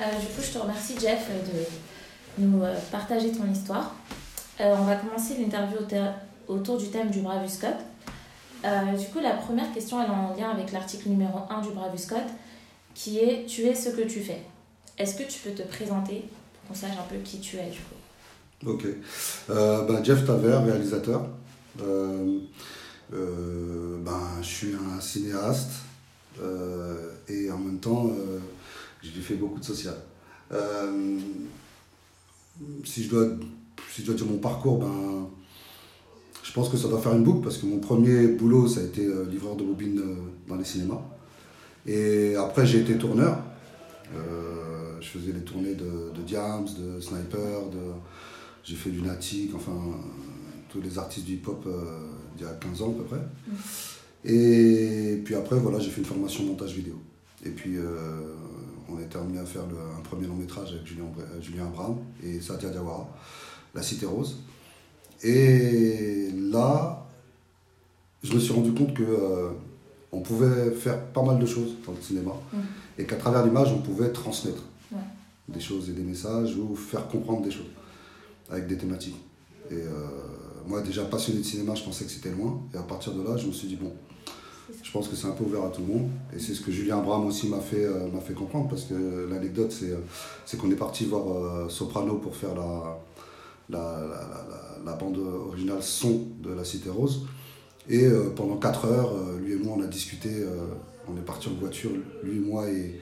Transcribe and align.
Euh, 0.00 0.04
du 0.20 0.26
coup, 0.26 0.42
je 0.42 0.52
te 0.52 0.58
remercie, 0.58 0.94
Jeff, 1.00 1.28
de 1.30 2.44
nous 2.44 2.62
euh, 2.62 2.74
partager 2.90 3.32
ton 3.32 3.50
histoire. 3.50 3.94
Euh, 4.60 4.74
on 4.78 4.84
va 4.84 4.96
commencer 4.96 5.36
l'interview 5.38 5.78
autour 6.48 6.76
du 6.76 6.88
thème 6.88 7.10
du 7.10 7.20
Bravus 7.20 7.58
Code. 7.60 7.78
du 8.98 9.06
coup, 9.06 9.20
la 9.20 9.34
première 9.34 9.72
question, 9.72 10.02
elle 10.02 10.08
est 10.08 10.14
en 10.14 10.36
lien 10.36 10.50
avec 10.50 10.72
l'article 10.72 11.08
numéro 11.08 11.40
1 11.48 11.62
du 11.62 11.70
Bravus 11.70 12.06
Code, 12.08 12.28
qui 12.94 13.18
est 13.18 13.46
Tu 13.46 13.62
es 13.62 13.74
ce 13.74 13.90
que 13.90 14.02
tu 14.02 14.20
fais. 14.20 14.42
Est-ce 14.98 15.16
que 15.16 15.24
tu 15.24 15.40
peux 15.40 15.50
te 15.50 15.62
présenter 15.62 16.24
pour 16.52 16.68
qu'on 16.68 16.74
sache 16.74 16.96
un 16.98 17.06
peu 17.08 17.16
qui 17.22 17.38
tu 17.40 17.56
es, 17.56 17.70
du 17.70 17.78
coup? 17.78 17.94
Ok. 18.66 18.86
Ben, 19.48 20.04
Jeff 20.04 20.26
Taver, 20.26 20.58
réalisateur. 20.64 21.26
ben, 21.78 22.40
je 24.40 24.46
suis 24.46 24.74
un 24.74 25.00
cinéaste 25.00 25.72
et 27.28 27.50
en 27.50 27.58
même 27.58 27.78
temps 27.78 28.10
j'ai 29.14 29.20
fait 29.20 29.34
beaucoup 29.34 29.60
de 29.60 29.64
social. 29.64 29.94
Euh, 30.52 31.18
si, 32.84 33.04
je 33.04 33.10
dois, 33.10 33.26
si 33.92 34.02
je 34.02 34.06
dois 34.06 34.14
dire 34.14 34.26
mon 34.26 34.38
parcours, 34.38 34.78
ben, 34.78 35.28
je 36.42 36.52
pense 36.52 36.68
que 36.68 36.76
ça 36.76 36.88
doit 36.88 37.00
faire 37.00 37.14
une 37.14 37.24
boucle 37.24 37.42
parce 37.42 37.58
que 37.58 37.66
mon 37.66 37.78
premier 37.78 38.28
boulot, 38.28 38.68
ça 38.68 38.80
a 38.80 38.84
été 38.84 39.04
euh, 39.04 39.26
livreur 39.26 39.56
de 39.56 39.64
bobines 39.64 39.98
euh, 39.98 40.14
dans 40.48 40.56
les 40.56 40.64
cinémas. 40.64 41.02
Et 41.86 42.34
après, 42.36 42.66
j'ai 42.66 42.80
été 42.80 42.96
tourneur. 42.98 43.38
je 45.00 45.06
faisais 45.06 45.32
les 45.32 45.42
tournées 45.42 45.74
de, 45.74 46.12
de 46.14 46.22
Diams, 46.26 46.66
de 46.66 47.00
Sniper, 47.00 47.68
de, 47.70 47.78
j'ai 48.64 48.74
fait 48.74 48.90
du 48.90 49.02
Natic, 49.02 49.54
enfin, 49.54 49.78
tous 50.68 50.80
les 50.80 50.98
artistes 50.98 51.26
du 51.26 51.34
hip-hop 51.34 51.64
il 52.36 52.42
y 52.42 52.46
a 52.46 52.52
15 52.54 52.82
ans 52.82 52.90
à 52.90 52.94
peu 52.94 53.04
près. 53.04 53.18
Mm. 53.18 54.28
Et 54.28 55.22
puis 55.24 55.36
après, 55.36 55.56
voilà, 55.58 55.78
j'ai 55.78 55.90
fait 55.90 56.00
une 56.00 56.06
formation 56.06 56.42
montage 56.42 56.74
vidéo. 56.74 57.00
Et 57.44 57.50
puis, 57.50 57.76
on 58.88 58.98
été 58.98 59.18
amené 59.18 59.38
à 59.38 59.44
faire 59.44 59.62
un 59.62 60.00
premier 60.00 60.26
long 60.26 60.36
métrage 60.36 60.72
avec 60.72 60.86
Julien, 60.86 61.04
Julien 61.40 61.66
Abraham 61.66 61.96
et 62.22 62.40
Sadia 62.40 62.70
Diawara, 62.70 63.08
La 63.74 63.82
Cité 63.82 64.06
Rose. 64.06 64.38
Et 65.22 66.30
là, 66.50 67.06
je 68.22 68.32
me 68.34 68.38
suis 68.38 68.52
rendu 68.52 68.72
compte 68.72 68.94
que 68.94 69.02
euh, 69.02 69.50
on 70.12 70.20
pouvait 70.20 70.70
faire 70.72 71.00
pas 71.06 71.22
mal 71.22 71.38
de 71.38 71.46
choses 71.46 71.74
dans 71.84 71.92
le 71.92 72.00
cinéma 72.00 72.32
mm. 72.52 72.58
et 72.98 73.04
qu'à 73.04 73.16
travers 73.16 73.44
l'image, 73.44 73.72
on 73.72 73.80
pouvait 73.80 74.10
transmettre 74.10 74.62
des 75.48 75.60
choses 75.60 75.88
et 75.88 75.92
des 75.92 76.02
messages 76.02 76.56
ou 76.56 76.74
faire 76.74 77.06
comprendre 77.06 77.42
des 77.42 77.50
choses 77.50 77.70
avec 78.50 78.66
des 78.66 78.76
thématiques. 78.76 79.16
Et 79.70 79.74
euh, 79.74 80.08
moi, 80.66 80.80
déjà 80.82 81.04
passionné 81.04 81.40
de 81.40 81.44
cinéma, 81.44 81.74
je 81.74 81.84
pensais 81.84 82.04
que 82.04 82.10
c'était 82.10 82.32
loin. 82.32 82.60
Et 82.74 82.76
à 82.76 82.82
partir 82.82 83.12
de 83.14 83.22
là, 83.22 83.36
je 83.36 83.46
me 83.46 83.52
suis 83.52 83.68
dit, 83.68 83.76
bon, 83.76 83.92
je 84.82 84.90
pense 84.90 85.08
que 85.08 85.16
c'est 85.16 85.26
un 85.26 85.32
peu 85.32 85.44
ouvert 85.44 85.64
à 85.64 85.68
tout 85.68 85.82
le 85.82 85.94
monde. 85.94 86.08
Et 86.34 86.38
c'est 86.38 86.54
ce 86.54 86.60
que 86.60 86.72
Julien 86.72 86.98
Abraham 86.98 87.26
aussi 87.26 87.48
m'a 87.48 87.60
fait, 87.60 87.84
euh, 87.84 88.08
fait 88.20 88.34
comprendre, 88.34 88.68
parce 88.68 88.84
que 88.84 89.28
l'anecdote, 89.30 89.72
c'est, 89.72 89.90
euh, 89.90 89.98
c'est 90.44 90.56
qu'on 90.56 90.70
est 90.70 90.76
parti 90.76 91.04
voir 91.04 91.28
euh, 91.28 91.68
Soprano 91.68 92.16
pour 92.16 92.34
faire 92.34 92.54
la, 92.54 92.98
la, 93.68 94.00
la, 94.84 94.92
bande 94.94 95.18
originale 95.18 95.82
son 95.82 96.26
de 96.40 96.52
La 96.52 96.64
Cité 96.64 96.90
Rose. 96.90 97.26
Et 97.88 98.04
pendant 98.34 98.56
4 98.56 98.84
heures, 98.86 99.12
lui 99.40 99.52
et 99.52 99.56
moi, 99.56 99.76
on 99.78 99.82
a 99.82 99.86
discuté, 99.86 100.28
on 101.08 101.16
est 101.16 101.24
parti 101.24 101.48
en 101.48 101.52
voiture, 101.52 101.90
lui 102.24 102.40
moi 102.40 102.68
et, 102.68 103.00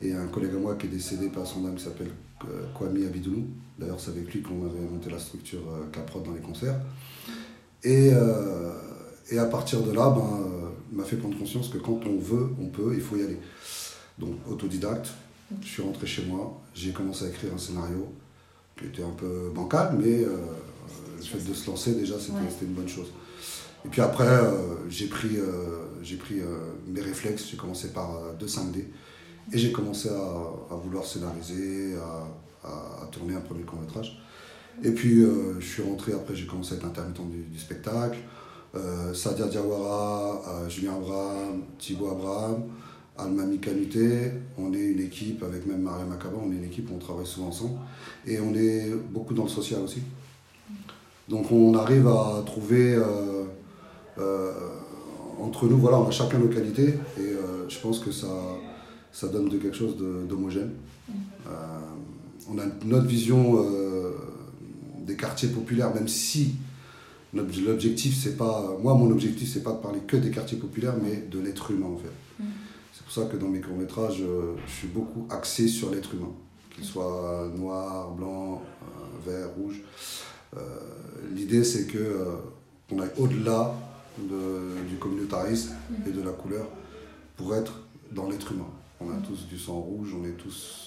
et 0.00 0.12
un 0.12 0.28
collègue 0.28 0.52
à 0.54 0.58
moi 0.58 0.76
qui 0.76 0.86
est 0.86 0.90
décédé 0.90 1.26
par 1.26 1.44
son 1.48 1.66
âme 1.66 1.74
qui 1.74 1.82
s'appelle 1.82 2.12
Kwame 2.74 2.94
Abidounou. 3.04 3.46
D'ailleurs, 3.76 3.98
c'est 3.98 4.12
avec 4.12 4.32
lui 4.32 4.40
qu'on 4.40 4.66
avait 4.66 4.88
monté 4.88 5.10
la 5.10 5.18
structure 5.18 5.58
Caprod 5.90 6.22
dans 6.22 6.32
les 6.32 6.40
concerts. 6.40 6.80
Et, 7.82 8.12
et 9.32 9.38
à 9.38 9.46
partir 9.46 9.82
de 9.82 9.90
là, 9.90 10.10
ben, 10.10 10.59
m'a 10.92 11.04
fait 11.04 11.16
prendre 11.16 11.38
conscience 11.38 11.68
que 11.68 11.78
quand 11.78 12.00
on 12.06 12.18
veut, 12.18 12.50
on 12.60 12.66
peut, 12.66 12.92
il 12.94 13.00
faut 13.00 13.16
y 13.16 13.22
aller. 13.22 13.38
Donc 14.18 14.34
autodidacte, 14.48 15.08
je 15.62 15.66
suis 15.66 15.82
rentré 15.82 16.06
chez 16.06 16.24
moi, 16.24 16.60
j'ai 16.74 16.92
commencé 16.92 17.24
à 17.24 17.28
écrire 17.28 17.52
un 17.54 17.58
scénario 17.58 18.12
qui 18.76 18.86
était 18.86 19.02
un 19.02 19.10
peu 19.10 19.50
bancal, 19.54 19.96
mais 19.98 20.24
euh, 20.24 20.36
le 21.16 21.22
fait 21.22 21.38
de 21.38 21.54
se 21.54 21.68
lancer 21.68 21.94
déjà, 21.94 22.14
c'était 22.18 22.64
une 22.64 22.72
bonne 22.72 22.88
chose. 22.88 23.08
Et 23.84 23.88
puis 23.88 24.00
après, 24.00 24.26
euh, 24.26 24.88
j'ai 24.88 25.06
pris, 25.06 25.36
euh, 25.36 25.86
j'ai 26.02 26.16
pris 26.16 26.40
mes 26.86 27.00
réflexes, 27.00 27.46
j'ai 27.50 27.56
commencé 27.56 27.92
par 27.92 28.10
2 28.38 28.46
5D, 28.46 28.84
et 29.52 29.58
j'ai 29.58 29.72
commencé 29.72 30.08
à, 30.08 30.74
vouloir 30.76 31.04
scénariser, 31.04 31.94
à, 32.64 33.06
tourner 33.10 33.34
un 33.34 33.40
premier 33.40 33.62
court-métrage. 33.62 34.22
Et 34.82 34.92
puis 34.92 35.24
je 35.58 35.66
suis 35.66 35.82
rentré, 35.82 36.12
après 36.12 36.34
j'ai 36.34 36.46
commencé 36.46 36.74
à 36.74 36.76
être 36.76 36.86
intermittent 36.86 37.50
du 37.50 37.58
spectacle. 37.58 38.18
Euh, 38.76 39.12
Sadia 39.12 39.46
Diawara, 39.46 40.42
euh, 40.46 40.68
Julien 40.68 40.94
Abraham, 40.94 41.62
Thibaut 41.76 42.10
Abraham, 42.10 42.62
Almami 43.18 43.58
Canuté. 43.58 44.30
On 44.56 44.72
est 44.72 44.78
une 44.78 45.00
équipe 45.00 45.42
avec 45.42 45.66
même 45.66 45.82
Maria 45.82 46.04
Macaba, 46.04 46.36
on 46.40 46.52
est 46.52 46.56
une 46.56 46.64
équipe, 46.64 46.88
on 46.94 46.98
travaille 46.98 47.26
souvent 47.26 47.48
ensemble. 47.48 47.78
Et 48.26 48.38
on 48.38 48.54
est 48.54 48.90
beaucoup 49.10 49.34
dans 49.34 49.44
le 49.44 49.48
social 49.48 49.80
aussi. 49.80 50.02
Donc 51.28 51.50
on 51.50 51.74
arrive 51.74 52.06
à 52.06 52.42
trouver 52.46 52.96
euh, 54.18 54.52
entre 55.40 55.66
nous, 55.66 55.78
voilà, 55.78 55.98
on 55.98 56.06
a 56.06 56.10
chacun 56.10 56.38
nos 56.38 56.48
qualités 56.48 56.94
et 57.18 57.34
je 57.68 57.78
pense 57.78 57.98
que 57.98 58.10
ça, 58.12 58.28
donne 59.32 59.48
quelque 59.48 59.72
chose 59.76 59.96
d'homogène. 60.28 60.72
on 62.48 62.58
a 62.58 62.64
notre 62.84 63.06
vision 63.06 63.64
des 65.06 65.16
quartiers 65.16 65.48
populaires, 65.48 65.94
même 65.94 66.08
si 66.08 66.56
L'objectif, 67.32 68.18
c'est 68.20 68.36
pas. 68.36 68.76
Moi, 68.82 68.94
mon 68.94 69.10
objectif, 69.10 69.52
c'est 69.52 69.62
pas 69.62 69.72
de 69.72 69.78
parler 69.78 70.00
que 70.00 70.16
des 70.16 70.30
quartiers 70.30 70.58
populaires, 70.58 70.94
mais 71.00 71.16
de 71.16 71.38
l'être 71.38 71.70
humain, 71.70 71.86
en 71.86 71.96
fait. 71.96 72.42
Mm. 72.42 72.48
C'est 72.92 73.04
pour 73.04 73.12
ça 73.12 73.24
que 73.26 73.36
dans 73.36 73.48
mes 73.48 73.60
courts-métrages, 73.60 74.20
euh, 74.20 74.54
je 74.66 74.72
suis 74.72 74.88
beaucoup 74.88 75.26
axé 75.30 75.68
sur 75.68 75.90
l'être 75.90 76.14
humain. 76.14 76.32
Qu'il 76.74 76.84
soit 76.84 77.48
noir, 77.56 78.10
blanc, 78.12 78.62
euh, 78.82 79.30
vert, 79.30 79.48
rouge. 79.56 79.80
Euh, 80.56 80.60
l'idée, 81.32 81.62
c'est 81.62 81.86
que 81.86 82.26
on 82.90 82.98
aille 82.98 83.10
au-delà 83.18 83.74
du 84.18 84.96
communautarisme 84.98 85.72
mm. 85.90 86.08
et 86.08 86.12
de 86.12 86.22
la 86.22 86.32
couleur 86.32 86.66
pour 87.36 87.54
être 87.54 87.80
dans 88.10 88.28
l'être 88.28 88.50
humain. 88.52 88.68
On 89.00 89.08
a 89.08 89.14
mm. 89.14 89.22
tous 89.22 89.46
du 89.46 89.56
sang 89.56 89.78
rouge, 89.78 90.14
on 90.20 90.24
est 90.24 90.32
tous 90.32 90.86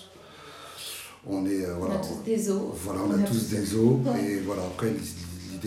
on 1.25 1.45
est 1.45 1.65
voilà, 1.79 1.95
on 1.95 1.97
a 1.97 2.01
tous 2.01 2.23
des 2.25 2.49
os 2.49 2.61
voilà 2.83 2.99
on, 3.07 3.11
a, 3.11 3.17
tous 3.25 3.47
des 3.47 3.75
os 3.75 3.97
et 4.27 4.39
voilà 4.39 4.63
après 4.63 4.93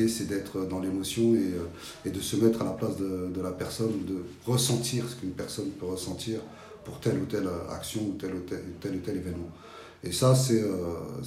c'est 0.09 0.25
d'être 0.25 0.67
dans 0.67 0.81
l'émotion 0.81 1.35
et, 1.35 1.39
euh, 1.39 2.05
et, 2.05 2.11
de 2.11 2.21
se 2.21 2.37
mettre 2.37 2.63
à 2.63 2.65
la 2.65 2.73
place 2.73 2.97
de, 2.97 3.31
de 3.35 3.41
la 3.41 3.51
personne, 3.51 3.93
de 4.07 4.25
ressentir 4.47 5.05
ce 5.09 5.17
qu'une 5.17 5.31
personne 5.31 5.71
peut 5.71 5.87
ressentir 5.87 6.41
pour 6.85 7.01
telle 7.01 7.19
ou 7.19 7.25
telle 7.25 7.49
action 7.71 8.03
ou 8.03 8.13
tel 8.13 8.35
ou 8.35 8.41
tel, 8.41 8.63
tel, 8.81 8.97
ou 8.97 8.99
tel 8.99 9.17
événement. 9.17 9.51
Et 10.05 10.13
ça, 10.13 10.35
c'est 10.35 10.63
euh, 10.63 10.77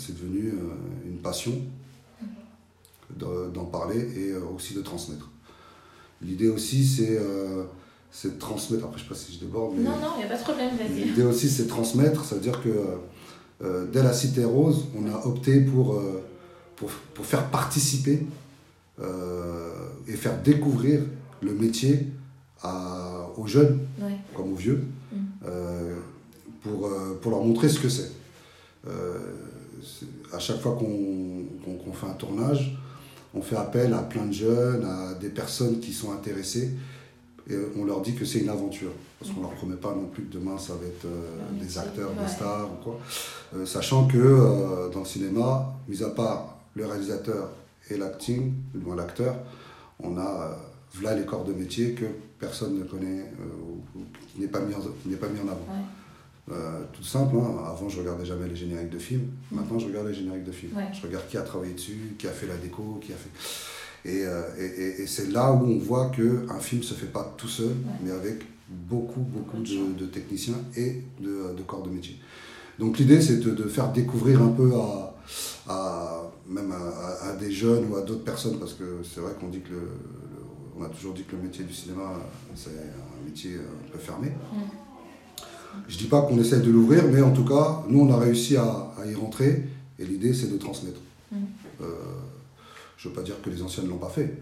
devenu 0.10 0.50
euh, 0.50 1.08
une 1.08 1.18
passion 1.18 1.54
d'en 3.18 3.66
parler 3.66 4.08
et 4.16 4.36
aussi 4.36 4.76
de 4.76 4.82
transmettre. 4.82 5.30
L'idée 6.22 6.48
aussi, 6.48 6.86
c'est 6.86 8.30
de 8.30 8.38
transmettre. 8.38 8.86
Après, 8.86 9.00
je 9.00 9.04
ne 9.04 9.10
sais 9.10 9.16
pas 9.16 9.20
si 9.20 9.34
je 9.34 9.40
déborde. 9.40 9.74
Mais 9.76 9.84
non, 9.84 9.98
non, 9.98 10.12
il 10.16 10.20
n'y 10.20 10.26
a 10.26 10.28
pas 10.28 10.38
de 10.38 10.44
problème, 10.44 10.70
vas-y. 10.78 11.06
L'idée 11.06 11.24
aussi, 11.24 11.50
c'est 11.50 11.64
de 11.64 11.70
transmettre. 11.70 12.24
Ça 12.24 12.36
veut 12.36 12.42
dire 12.42 12.62
que 12.62 13.82
dès 13.92 14.04
la 14.04 14.14
Cité 14.14 14.46
Rose, 14.46 14.86
on 14.96 15.12
a 15.12 15.26
opté 15.26 15.60
pour, 15.60 16.00
pour, 16.80 16.90
pour, 17.14 17.26
faire 17.26 17.50
participer 17.50 18.22
euh, 18.22 18.39
et 20.08 20.14
faire 20.14 20.42
découvrir 20.42 21.02
le 21.42 21.54
métier 21.54 22.08
à, 22.62 23.28
aux 23.38 23.48
jeunes 23.48 23.80
comme 24.36 24.54
aux 24.54 24.56
vieux 24.56 24.84
mm. 25.12 25.18
euh, 25.46 25.96
pour, 26.62 26.88
euh, 26.88 27.18
pour 27.22 27.32
leur 27.32 27.44
montrer 27.44 27.70
ce 27.70 27.80
que 27.80 27.90
c'est. 27.90 28.12
à 30.34 30.40
chaque 30.40 30.60
fois 30.60 30.78
qu'on 30.78 31.94
fait 31.94 32.08
un 32.08 32.14
tournage, 32.14 32.78
on 33.34 33.42
fait 33.42 33.56
appel 33.56 33.94
à 33.94 34.00
plein 34.00 34.26
de 34.26 34.34
jeunes, 34.34 34.84
à 34.86 35.14
des 35.14 35.30
personnes 35.30 35.80
qui 35.80 35.94
sont 35.94 36.12
intéressées 36.12 36.72
et 37.50 37.56
on 37.78 37.86
leur 37.86 38.02
dit 38.02 38.14
que 38.14 38.26
c'est 38.26 38.40
une 38.40 38.50
aventure. 38.50 38.92
Parce 39.20 39.32
qu'on 39.32 39.42
ne 39.42 39.46
leur 39.48 39.56
promet 39.56 39.76
pas 39.76 39.94
non 39.94 40.06
plus 40.06 40.24
que 40.24 40.34
demain 40.34 40.58
ça 40.58 40.74
va 40.74 40.86
être 40.86 41.08
des 41.62 41.78
acteurs, 41.78 42.12
des 42.14 42.28
stars 42.28 42.70
ou 42.72 42.84
quoi. 42.84 43.00
sachant 43.66 44.08
que 44.08 44.90
dans 44.94 45.00
le 45.00 45.06
cinéma, 45.06 45.74
mis 45.88 46.04
à 46.04 46.10
part 46.10 46.58
le 46.76 46.86
réalisateur 46.86 47.50
et 47.90 47.98
l'acting, 47.98 48.54
du 48.74 48.96
l'acteur, 48.96 49.36
on 50.00 50.18
a 50.18 50.58
voilà 50.94 51.16
les 51.16 51.26
corps 51.26 51.46
de 51.46 51.54
métier 51.54 51.94
que 51.94 52.06
personne 52.40 52.78
ne 52.78 52.84
connaît 52.84 53.20
euh, 53.20 53.96
ou, 53.96 54.02
qui 54.34 54.42
n'est 54.42 54.48
pas, 54.48 54.60
mis 54.60 54.74
en, 54.74 54.80
pas 54.80 55.28
mis 55.28 55.40
en 55.40 55.48
avant. 55.48 55.68
Euh, 56.52 56.82
tout 56.94 57.04
simple, 57.04 57.36
hein. 57.38 57.64
avant 57.64 57.90
je 57.90 58.00
regardais 58.00 58.26
jamais 58.26 58.48
les 58.48 58.56
génériques 58.56 58.90
de 58.90 58.98
films, 58.98 59.28
mm. 59.52 59.56
maintenant 59.56 59.78
je 59.78 59.86
regarde 59.86 60.08
les 60.08 60.16
génériques 60.16 60.46
de 60.46 60.52
films. 60.52 60.74
Je 60.92 61.06
regarde 61.06 61.28
qui 61.28 61.38
a 61.38 61.42
travaillé 61.42 61.74
dessus, 61.74 62.16
qui 62.18 62.28
a 62.28 62.32
fait 62.32 62.48
la 62.48 62.58
déco, 62.58 63.00
qui 63.02 63.14
a 63.14 63.16
fait. 63.16 64.10
Et, 64.10 64.24
euh, 64.26 64.42
et, 64.58 65.02
et, 65.02 65.08
c'est 65.08 65.30
là 65.30 65.52
où 65.52 65.66
on 65.66 65.78
voit 65.78 66.10
qu'un 66.10 66.60
film 66.60 66.82
se 66.82 66.94
fait 66.94 67.12
pas 67.12 67.36
tout 67.38 67.50
seul, 67.50 67.76
mais 68.02 68.12
avec 68.12 68.46
beaucoup, 68.68 69.20
beaucoup 69.20 69.58
de, 69.58 70.00
de 70.00 70.06
techniciens 70.06 70.56
et 70.78 71.04
de, 71.20 71.54
de, 71.56 71.62
corps 71.64 71.84
de 71.84 71.90
métier. 71.90 72.18
Donc 72.80 72.98
l'idée 72.98 73.22
c'est 73.22 73.38
de, 73.38 73.52
de, 73.52 73.64
faire 73.64 73.92
découvrir 73.92 74.42
un 74.42 74.50
peu 74.50 74.74
à, 74.74 75.09
à 75.68 76.24
même 76.48 76.72
à, 76.72 77.34
des 77.34 77.52
jeunes 77.52 77.92
ou 77.92 77.96
à 77.96 78.02
d'autres 78.02 78.24
personnes, 78.24 78.58
parce 78.60 78.74
que 78.74 79.02
c'est 79.04 79.22
vrai 79.22 79.34
qu'on 79.40 79.50
dit 79.50 79.62
que 79.62 79.72
le, 79.72 79.82
on 80.80 80.84
a 80.84 80.90
toujours 80.90 81.14
dit 81.14 81.24
que 81.24 81.36
le 81.36 81.42
métier 81.42 81.64
du 81.66 81.74
cinéma, 81.74 82.14
c'est 82.56 82.70
un 82.70 83.26
métier 83.26 83.56
un 83.56 83.92
peu 83.92 84.00
fermé. 84.00 84.28
Mm. 84.30 84.58
Je 85.88 85.98
dis 85.98 86.08
pas 86.08 86.22
qu'on 86.22 86.40
essaye 86.40 86.62
de 86.62 86.72
l'ouvrir, 86.72 87.04
mais 87.12 87.22
en 87.22 87.32
tout 87.32 87.46
cas, 87.46 87.84
nous, 87.88 88.02
on 88.02 88.14
a 88.14 88.18
réussi 88.18 88.58
à, 88.58 88.94
y 89.06 89.14
rentrer. 89.14 89.64
Et 90.00 90.06
l'idée, 90.06 90.34
c'est 90.34 90.52
de 90.52 90.58
transmettre. 90.58 91.00
Mm. 91.32 91.38
Euh, 91.82 91.86
je 92.98 93.08
ne 93.08 93.14
veux 93.14 93.20
pas 93.20 93.26
dire 93.26 93.42
que 93.42 93.50
les 93.50 93.62
anciens 93.62 93.84
ne 93.84 93.90
l'ont 93.90 93.98
pas 93.98 94.10
fait. 94.10 94.42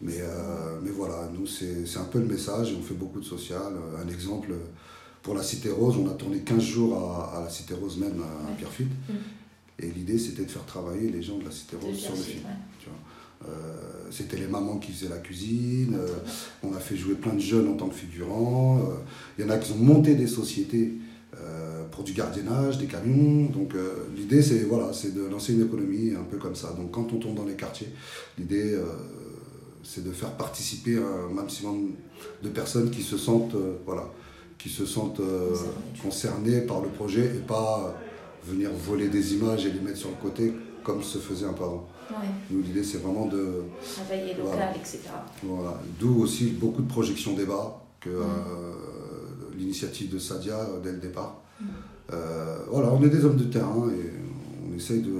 Mais, 0.00 0.20
euh, 0.20 0.78
mais 0.82 0.90
voilà, 0.90 1.28
nous, 1.32 1.46
c'est 1.46 1.98
un 1.98 2.04
peu 2.04 2.18
le 2.18 2.26
message 2.26 2.72
et 2.72 2.76
on 2.78 2.82
fait 2.82 2.94
beaucoup 2.94 3.20
de 3.20 3.24
social. 3.24 3.72
Un 4.02 4.08
exemple, 4.08 4.52
pour 5.22 5.34
la 5.34 5.42
Cité 5.42 5.70
Rose, 5.70 5.96
on 5.96 6.10
a 6.10 6.14
tourné 6.14 6.40
15 6.40 6.60
jours 6.60 7.30
à, 7.34 7.40
la 7.42 7.48
Cité 7.48 7.74
Rose 7.74 7.96
même, 7.98 8.20
à, 8.20 8.52
Pierrefitte. 8.56 8.90
Mm. 9.08 9.12
Et 9.78 9.88
l'idée, 9.88 10.18
c'était 10.18 10.44
de 10.44 10.50
faire 10.50 10.64
travailler 10.66 11.10
les 11.10 11.22
gens 11.22 11.38
de 11.38 11.44
la 11.44 11.50
Cité 11.50 11.76
Rose 11.76 11.96
sur 11.96 12.12
le 12.12 12.22
film. 12.22 12.42
Euh, 13.48 13.50
c'était 14.10 14.36
les 14.36 14.46
mamans 14.46 14.78
qui 14.78 14.92
faisaient 14.92 15.10
la 15.10 15.18
cuisine. 15.18 15.96
Euh, 15.98 16.08
on 16.62 16.72
a 16.74 16.78
fait 16.78 16.96
jouer 16.96 17.14
plein 17.14 17.34
de 17.34 17.40
jeunes 17.40 17.68
en 17.68 17.74
tant 17.74 17.88
que 17.88 17.94
figurants. 17.94 18.78
Euh, 18.78 18.94
il 19.38 19.44
y 19.44 19.48
en 19.48 19.50
a 19.50 19.58
qui 19.58 19.72
ont 19.72 19.76
monté 19.76 20.14
des 20.14 20.26
sociétés 20.26 20.92
pour 21.90 22.04
du 22.04 22.12
gardiennage, 22.12 22.78
des 22.78 22.86
camions. 22.86 23.50
Donc 23.50 23.74
l'idée, 24.16 24.40
c'est 24.40 24.60
voilà, 24.60 24.92
c'est 24.92 25.12
de 25.12 25.24
lancer 25.24 25.52
une 25.52 25.64
économie 25.64 26.12
un 26.14 26.22
peu 26.22 26.36
comme 26.36 26.54
ça. 26.54 26.72
Donc 26.74 26.92
quand 26.92 27.12
on 27.12 27.18
tourne 27.18 27.34
dans 27.34 27.44
les 27.44 27.54
quartiers, 27.54 27.88
l'idée, 28.38 28.78
c'est 29.82 30.04
de 30.04 30.12
faire 30.12 30.30
participer 30.36 30.96
un 30.96 31.34
maximum 31.34 31.90
de 32.40 32.48
personnes 32.48 32.88
qui 32.88 33.02
se 33.02 33.18
sentent, 33.18 33.56
voilà, 33.84 34.12
qui 34.58 34.68
se 34.68 34.86
sentent 34.86 35.20
concernées 36.00 36.60
par 36.60 36.80
le 36.80 36.88
projet 36.88 37.24
et 37.24 37.40
pas 37.40 38.00
venir 38.46 38.70
voler 38.72 39.08
des 39.08 39.34
images 39.34 39.66
et 39.66 39.70
les 39.70 39.80
mettre 39.80 39.98
sur 39.98 40.10
le 40.10 40.16
côté 40.16 40.52
comme 40.82 41.02
se 41.02 41.18
faisait 41.18 41.46
un 41.46 41.52
peu 41.52 41.64
avant. 41.64 41.88
Nous, 42.50 42.62
l'idée, 42.62 42.84
c'est 42.84 42.98
vraiment 42.98 43.26
de. 43.26 43.64
Travailler 43.82 44.34
local, 44.34 44.74
etc. 44.76 45.00
Voilà. 45.42 45.80
D'où 45.98 46.22
aussi 46.22 46.50
beaucoup 46.50 46.82
de 46.82 46.88
projections 46.88 47.34
débat, 47.34 47.82
que 48.00 48.10
euh, 48.10 48.22
l'initiative 49.56 50.12
de 50.12 50.18
Sadia 50.18 50.58
euh, 50.58 50.80
dès 50.82 50.92
le 50.92 50.98
départ. 50.98 51.40
Euh, 52.12 52.58
voilà, 52.70 52.92
on 52.92 53.02
est 53.02 53.08
des 53.08 53.24
hommes 53.24 53.36
de 53.36 53.44
terrain 53.44 53.88
et 53.88 54.12
on 54.70 54.76
essaye 54.76 55.00
de. 55.00 55.12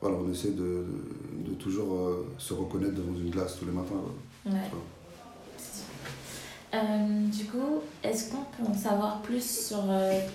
Voilà, 0.00 0.16
on 0.16 0.30
essaie 0.30 0.52
de, 0.52 0.84
de, 1.44 1.54
toujours 1.58 2.24
se 2.38 2.54
reconnaître 2.54 2.94
devant 2.94 3.12
une 3.18 3.30
glace 3.30 3.56
tous 3.58 3.66
les 3.66 3.72
matins. 3.72 3.96
Du 6.72 7.44
coup, 7.44 7.80
est-ce 8.02 8.30
qu'on 8.30 8.44
peut 8.56 8.70
en 8.70 8.74
savoir 8.74 9.22
plus 9.22 9.42
sur 9.68 9.84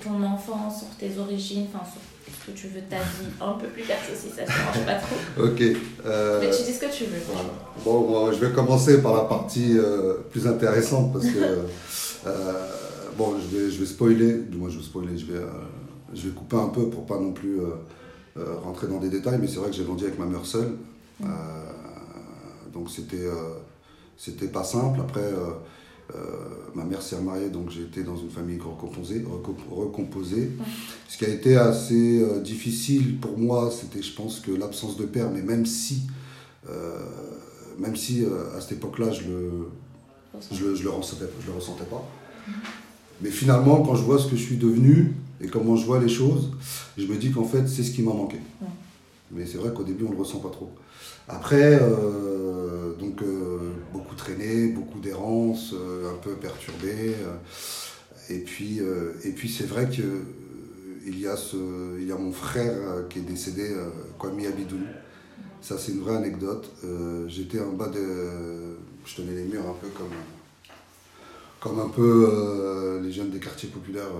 ton 0.04 0.24
enfance, 0.24 0.80
sur 0.80 0.90
tes 0.98 1.18
origines, 1.20 1.68
enfin 1.74 1.86
sur 1.90 2.02
que 2.46 2.52
tu 2.52 2.68
veux 2.68 2.82
ta 2.90 2.98
vie? 2.98 3.28
Un 3.42 3.54
peu 3.54 3.68
plus 3.68 3.84
perso 3.84 4.12
si 4.16 4.30
ça 4.30 4.42
ne 4.42 4.48
te 4.48 4.52
dérange 4.52 4.86
pas 4.86 4.96
trop. 4.96 5.44
ok. 5.46 5.62
Euh, 6.06 6.40
Mais 6.42 6.50
tu 6.50 6.64
dis 6.64 6.74
ce 6.74 6.80
que 6.80 6.92
tu 6.92 7.06
veux. 7.06 7.20
Bon, 7.84 8.08
moi, 8.08 8.32
je 8.32 8.46
vais 8.46 8.54
commencer 8.54 9.02
par 9.02 9.14
la 9.16 9.24
partie 9.24 9.78
euh, 9.78 10.16
plus 10.32 10.48
intéressante 10.48 11.14
parce 11.14 11.26
que, 11.26 11.40
euh, 12.28 12.70
bon, 13.18 13.36
je 13.40 13.58
vais, 13.58 13.72
je 13.72 13.80
vais 13.80 13.86
spoiler, 13.86 14.34
du 14.34 14.58
moins 14.58 14.70
je 14.70 14.78
vais 14.78 14.84
spoiler, 14.84 15.18
je 15.18 15.26
vais, 15.26 15.42
je 16.14 16.28
vais 16.28 16.34
couper 16.34 16.58
un 16.58 16.70
peu 16.70 16.90
pour 16.90 17.06
pas 17.06 17.18
non 17.18 17.32
plus 17.32 17.60
rentrer 18.64 18.88
dans 18.88 19.00
des 19.00 19.10
détails, 19.10 19.38
mais 19.40 19.48
c'est 19.48 19.58
vrai 19.58 19.70
que 19.70 19.76
j'ai 19.76 19.84
grandi 19.84 20.06
avec 20.06 20.18
ma 20.20 20.26
mère 20.26 20.46
seule. 20.46 20.76
Mm. 21.20 21.28
donc 22.74 22.90
c'était 22.90 23.30
c'était 24.18 24.48
pas 24.48 24.64
simple. 24.64 25.00
Après, 25.02 25.22
euh, 25.22 25.52
ma 26.76 26.84
mère 26.84 27.02
s'est 27.02 27.16
remariée, 27.16 27.50
donc 27.50 27.70
j'ai 27.70 27.84
été 27.84 28.04
dans 28.04 28.18
une 28.18 28.30
famille 28.30 28.60
recomposée. 28.60 29.24
recomposée. 29.72 30.52
Ce 31.08 31.18
qui 31.18 31.26
a 31.26 31.30
été 31.30 31.56
assez 31.58 32.22
euh, 32.22 32.40
difficile 32.40 33.20
pour 33.20 33.38
moi, 33.38 33.72
c'était, 33.72 34.02
je 34.02 34.14
pense, 34.14 34.40
que 34.40 34.52
l'absence 34.52 34.98
de 34.98 35.06
père, 35.06 35.30
mais 35.32 35.42
même 35.42 35.66
si, 35.66 36.04
euh, 36.70 37.00
même 37.80 37.96
si 37.96 38.26
à 38.56 38.62
cette 38.62 38.74
époque-là, 38.74 39.12
je 39.12 39.24
le, 39.24 39.52
je, 40.52 40.66
le, 40.66 40.76
je, 40.76 40.84
le 40.84 40.90
ressentais, 40.90 41.26
je 41.42 41.48
le 41.48 41.54
ressentais 41.54 41.86
pas. 41.86 42.08
Mais 43.22 43.30
finalement, 43.30 43.82
quand 43.84 43.96
je 43.96 44.04
vois 44.04 44.20
ce 44.20 44.28
que 44.28 44.36
je 44.36 44.44
suis 44.44 44.58
devenu 44.58 45.14
et 45.42 45.48
comment 45.48 45.76
je 45.76 45.86
vois 45.86 46.00
les 46.00 46.10
choses, 46.10 46.52
je 46.98 47.06
me 47.06 47.16
dis 47.16 47.32
qu'en 47.32 47.46
fait, 47.46 47.68
c'est 47.68 47.84
ce 47.84 47.92
qui 47.92 48.02
m'a 48.02 48.14
manqué. 48.14 48.38
Mais 49.32 49.46
c'est 49.46 49.58
vrai 49.58 49.72
qu'au 49.74 49.84
début, 49.84 50.04
on 50.04 50.10
ne 50.10 50.16
le 50.16 50.20
ressent 50.20 50.40
pas 50.40 50.50
trop. 50.50 50.72
Après, 51.28 51.80
euh, 51.82 52.94
donc 53.00 53.22
euh, 53.22 53.72
beaucoup 53.94 54.03
traîné, 54.16 54.68
beaucoup 54.68 55.00
d'errance, 55.00 55.74
euh, 55.74 56.14
un 56.14 56.18
peu 56.18 56.34
perturbé. 56.34 57.16
et 58.30 58.40
puis, 58.40 58.80
et 59.24 59.32
puis 59.32 59.50
c'est 59.50 59.66
vrai 59.66 59.90
que 59.90 60.22
il 61.06 61.20
y, 61.20 61.28
a 61.28 61.36
ce, 61.36 62.00
y 62.00 62.12
a 62.14 62.18
mon 62.18 62.32
frère 62.32 63.10
qui 63.10 63.20
est 63.20 63.24
décédé, 63.24 63.76
Kwame 64.18 64.40
Abidoun. 64.46 64.86
Ça, 65.62 65.78
c'est 65.78 65.92
une 65.92 66.00
vraie 66.00 66.16
anecdote. 66.16 66.72
J'étais 67.28 67.60
en 67.60 67.74
bas 67.74 67.90
de. 67.90 68.78
Je 69.06 69.16
tenais 69.16 69.36
les 69.36 69.44
murs 69.44 69.68
un 69.68 69.76
peu 69.82 69.90
comme, 69.90 70.16
comme 71.60 71.80
un 71.82 71.90
peu 71.90 73.02
les 73.04 73.12
jeunes 73.12 73.32
des 73.32 73.40
quartiers 73.40 73.68
populaires. 73.68 74.14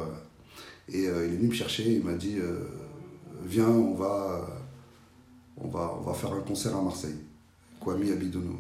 et 0.90 1.04
il 1.04 1.06
est 1.06 1.38
venu 1.38 1.48
me 1.48 1.54
chercher, 1.54 1.90
il 1.90 2.04
m'a 2.04 2.16
dit 2.16 2.38
Viens, 3.46 3.70
on 3.70 3.94
va 3.94 4.64
on 5.58 5.68
va, 5.68 5.96
on 6.00 6.02
va 6.02 6.14
faire 6.14 6.34
un 6.34 6.42
concert 6.42 6.76
à 6.76 6.82
Marseille. 6.82 7.18
Kwame 7.80 8.12
Abidounou. 8.12 8.60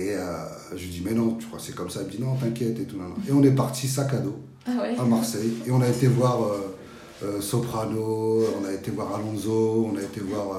Et 0.00 0.14
euh, 0.14 0.46
je 0.72 0.78
lui 0.78 0.88
dis, 0.88 1.02
mais 1.04 1.12
non, 1.12 1.34
tu 1.34 1.46
crois 1.46 1.58
c'est 1.60 1.74
comme 1.74 1.90
ça? 1.90 2.00
Il 2.00 2.06
me 2.06 2.10
dit, 2.12 2.22
non, 2.22 2.34
t'inquiète 2.34 2.78
et 2.78 2.84
tout. 2.84 2.96
Et 3.28 3.32
on 3.32 3.42
est 3.42 3.50
parti 3.50 3.86
sac 3.86 4.14
à 4.14 4.18
dos 4.18 4.36
ah 4.66 4.70
à 4.98 5.04
Marseille. 5.04 5.52
Et 5.66 5.70
on 5.70 5.82
a 5.82 5.88
été 5.88 6.06
voir 6.06 6.42
euh, 6.42 6.76
euh, 7.22 7.40
Soprano, 7.40 8.44
on 8.60 8.64
a 8.64 8.72
été 8.72 8.90
voir 8.90 9.14
Alonso, 9.14 9.90
on 9.92 9.96
a 9.98 10.02
été 10.02 10.20
voir 10.20 10.56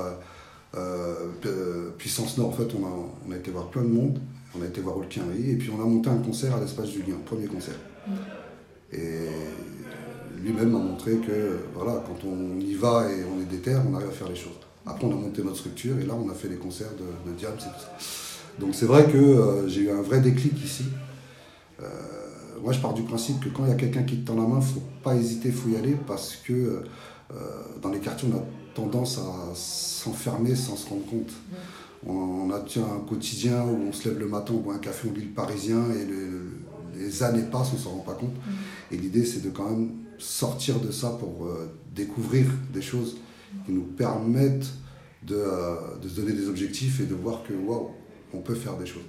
Puissance 1.97 2.38
Nord. 2.38 2.49
En 2.49 2.51
fait, 2.51 2.67
on 2.79 2.85
a, 2.85 2.91
on 3.27 3.31
a 3.31 3.35
été 3.35 3.49
voir 3.49 3.69
plein 3.69 3.81
de 3.81 3.88
monde. 3.88 4.19
On 4.55 4.61
a 4.61 4.65
été 4.65 4.81
voir 4.81 4.97
Olkinry. 4.97 5.51
Et 5.51 5.55
puis 5.55 5.71
on 5.75 5.81
a 5.81 5.85
monté 5.85 6.09
un 6.09 6.17
concert 6.17 6.55
à 6.55 6.59
l'espace 6.59 6.89
du 6.89 6.99
Lien, 6.99 7.15
premier 7.25 7.47
concert. 7.47 7.79
Mm. 8.07 8.11
Et 8.93 9.29
lui-même 10.43 10.69
m'a 10.71 10.79
montré 10.79 11.15
que 11.15 11.59
voilà, 11.73 12.03
quand 12.05 12.27
on 12.27 12.59
y 12.59 12.75
va 12.75 13.09
et 13.09 13.23
on 13.23 13.41
est 13.41 13.45
déter, 13.45 13.75
on 13.75 13.95
arrive 13.95 14.09
à 14.09 14.11
faire 14.11 14.29
les 14.29 14.35
choses. 14.35 14.59
Après, 14.85 15.05
on 15.05 15.11
a 15.11 15.15
monté 15.15 15.41
notre 15.41 15.57
structure 15.57 15.97
et 15.99 16.05
là, 16.05 16.13
on 16.13 16.29
a 16.29 16.33
fait 16.33 16.49
les 16.49 16.57
concerts 16.57 16.93
de, 16.97 17.31
de 17.31 17.35
Diams 17.38 17.53
et 17.55 17.57
tout 17.57 17.79
ça. 17.79 18.31
Donc, 18.62 18.75
c'est 18.75 18.86
vrai 18.86 19.06
que 19.12 19.18
euh, 19.18 19.68
j'ai 19.68 19.81
eu 19.81 19.90
un 19.90 20.04
vrai 20.04 20.22
déclic 20.22 20.54
ici. 20.63 20.86
Euh, 21.81 21.88
moi, 22.63 22.72
je 22.72 22.80
pars 22.80 22.94
du 22.94 23.02
principe 23.02 23.40
que 23.44 23.50
quand 23.50 23.66
il 23.66 23.69
y 23.69 23.74
a 23.74 23.75
quelqu'un 23.75 24.04
qui 24.04 24.18
te 24.18 24.28
tend 24.28 24.36
la 24.36 24.44
main, 24.44 24.60
il 24.62 24.68
ne 24.68 24.74
faut 24.74 24.84
pas 25.04 25.16
hésiter, 25.16 25.52
faut 25.52 25.69
y 25.69 25.75
aller 25.75 25.98
parce 26.06 26.36
que 26.36 26.54
euh, 26.54 27.42
dans 27.81 27.90
les 27.90 28.00
quartiers, 28.00 28.30
on 28.31 28.38
a 28.38 28.44
tendance 28.75 29.18
à 29.18 29.56
s'enfermer 29.56 30.54
sans 30.54 30.75
se 30.75 30.88
rendre 30.88 31.06
compte. 31.08 31.31
On, 32.06 32.52
a 32.52 32.58
un 32.58 33.00
quotidien 33.10 33.63
où 33.63 33.90
on 33.90 33.92
se 33.92 34.08
lève 34.08 34.19
le 34.19 34.28
matin, 34.28 34.54
on 34.56 34.60
boit 34.62 34.75
un 34.75 34.80
café, 34.80 35.08
on 35.10 35.13
lit 35.13 35.25
le 35.25 35.31
parisien 35.31 35.81
et 35.92 37.00
les 37.00 37.24
années 37.24 37.44
passent, 37.52 37.72
on 37.74 37.78
ne 37.78 37.81
s'en 37.81 37.90
rend 37.92 38.00
pas 38.00 38.13
compte. 38.13 38.36
Et 38.92 38.98
l'idée, 38.98 39.25
c'est 39.25 39.44
de 39.44 39.50
quand 39.50 39.69
même 39.69 39.92
sortir 40.18 40.80
de 40.80 40.92
ça 40.92 41.10
pour 41.19 41.48
découvrir 41.96 42.46
des 42.74 42.81
choses 42.81 43.18
qui 43.65 43.72
nous 43.72 43.84
permettent 43.84 44.70
de, 45.24 45.44
de, 46.01 46.10
se 46.10 46.15
donner 46.15 46.34
des 46.34 46.48
objectifs 46.48 47.00
et 47.01 47.06
de 47.06 47.13
voir 47.13 47.44
que 47.44 47.53
waouh, 47.53 47.91
on 48.33 48.39
peut 48.39 48.55
faire 48.55 48.77
des 48.77 48.85
choses. 48.85 49.03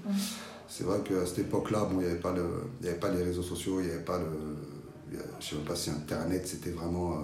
C'est 0.68 0.84
vrai 0.84 1.00
qu'à 1.00 1.26
cette 1.26 1.40
époque-là, 1.40 1.84
bon, 1.84 2.00
il 2.00 2.06
n'y 2.06 2.10
avait, 2.10 2.20
pas 2.20 2.32
le, 2.32 2.44
avait 2.82 2.98
pas 2.98 3.10
les 3.10 3.22
réseaux 3.22 3.42
sociaux, 3.42 3.80
il 3.80 3.86
n'y 3.86 3.92
avait 3.92 4.04
pas 4.04 4.18
le. 4.18 4.26
Je 5.12 5.16
ne 5.18 5.40
sais 5.40 5.56
même 5.56 5.64
pas 5.64 5.76
si 5.76 5.90
Internet, 5.90 6.46
c'était 6.46 6.70
vraiment. 6.70 7.12
Euh, 7.12 7.18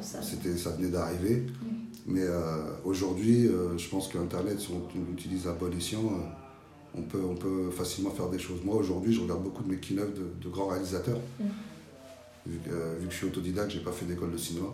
ça. 0.00 0.22
C'était, 0.22 0.56
ça 0.56 0.70
venait 0.70 0.88
d'arriver. 0.88 1.46
Mais 2.06 2.22
euh, 2.22 2.62
aujourd'hui, 2.84 3.50
je 3.76 3.88
pense 3.88 4.08
qu'Internet, 4.08 4.60
si 4.60 4.68
on 4.70 4.86
l'utilise 5.10 5.48
à 5.48 5.52
bon 5.52 5.76
escient, 5.76 6.04
on, 6.94 7.02
peut, 7.02 7.20
on 7.28 7.34
peut 7.34 7.70
facilement 7.70 8.10
faire 8.10 8.28
des 8.28 8.38
choses. 8.38 8.60
Moi, 8.64 8.76
aujourd'hui, 8.76 9.12
je 9.12 9.20
regarde 9.20 9.42
beaucoup 9.42 9.62
de 9.64 9.68
mes 9.68 9.76
de, 9.76 10.32
de 10.40 10.48
grands 10.48 10.68
réalisateurs. 10.68 11.18
Vu, 12.46 12.58
que, 12.58 13.00
vu, 13.00 13.06
que 13.06 13.12
je 13.12 13.16
suis 13.16 13.26
autodidacte, 13.26 13.72
je 13.72 13.78
n'ai 13.78 13.84
pas 13.84 13.90
fait 13.90 14.06
d'école 14.06 14.32
de 14.32 14.38
cinéma. 14.38 14.68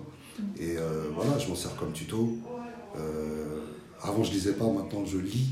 Et 0.59 0.77
euh, 0.77 1.09
voilà, 1.15 1.39
je 1.39 1.49
m'en 1.49 1.55
sers 1.55 1.75
comme 1.77 1.93
tuto. 1.93 2.37
Euh, 2.99 3.61
avant, 4.03 4.23
je 4.23 4.33
lisais 4.33 4.53
pas, 4.53 4.67
maintenant, 4.67 5.05
je 5.05 5.19
lis. 5.19 5.49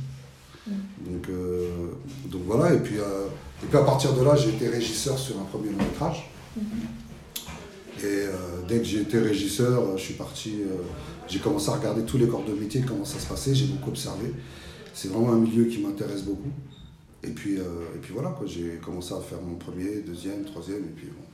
Donc, 1.00 1.28
euh, 1.28 1.68
donc 2.26 2.42
voilà, 2.46 2.74
et 2.74 2.78
puis, 2.78 2.96
et 2.96 3.66
puis 3.66 3.78
à 3.78 3.82
partir 3.82 4.14
de 4.14 4.24
là, 4.24 4.36
j'ai 4.36 4.50
été 4.50 4.68
régisseur 4.68 5.18
sur 5.18 5.38
un 5.38 5.44
premier 5.44 5.70
long 5.70 5.78
métrage. 5.78 6.30
Et 8.02 8.24
dès 8.66 8.78
que 8.78 8.84
j'ai 8.84 9.02
été 9.02 9.18
régisseur, 9.18 9.98
je 9.98 10.02
suis 10.02 10.14
parti, 10.14 10.62
j'ai 11.28 11.38
commencé 11.38 11.68
à 11.68 11.72
regarder 11.72 12.02
tous 12.02 12.16
les 12.16 12.26
corps 12.26 12.44
de 12.44 12.54
métier, 12.54 12.82
comment 12.86 13.04
ça 13.04 13.18
se 13.18 13.26
passait, 13.26 13.54
j'ai 13.54 13.66
beaucoup 13.66 13.90
observé. 13.90 14.32
C'est 14.94 15.08
vraiment 15.08 15.32
un 15.32 15.38
milieu 15.38 15.64
qui 15.64 15.80
m'intéresse 15.80 16.22
beaucoup. 16.22 16.50
Et 17.22 17.30
puis, 17.30 17.56
et 17.56 17.98
puis 18.00 18.14
voilà, 18.14 18.34
j'ai 18.46 18.80
commencé 18.82 19.12
à 19.12 19.20
faire 19.20 19.42
mon 19.42 19.56
premier, 19.56 20.00
deuxième, 20.00 20.44
troisième, 20.44 20.78
et 20.78 20.94
puis 20.96 21.08
bon, 21.08 21.24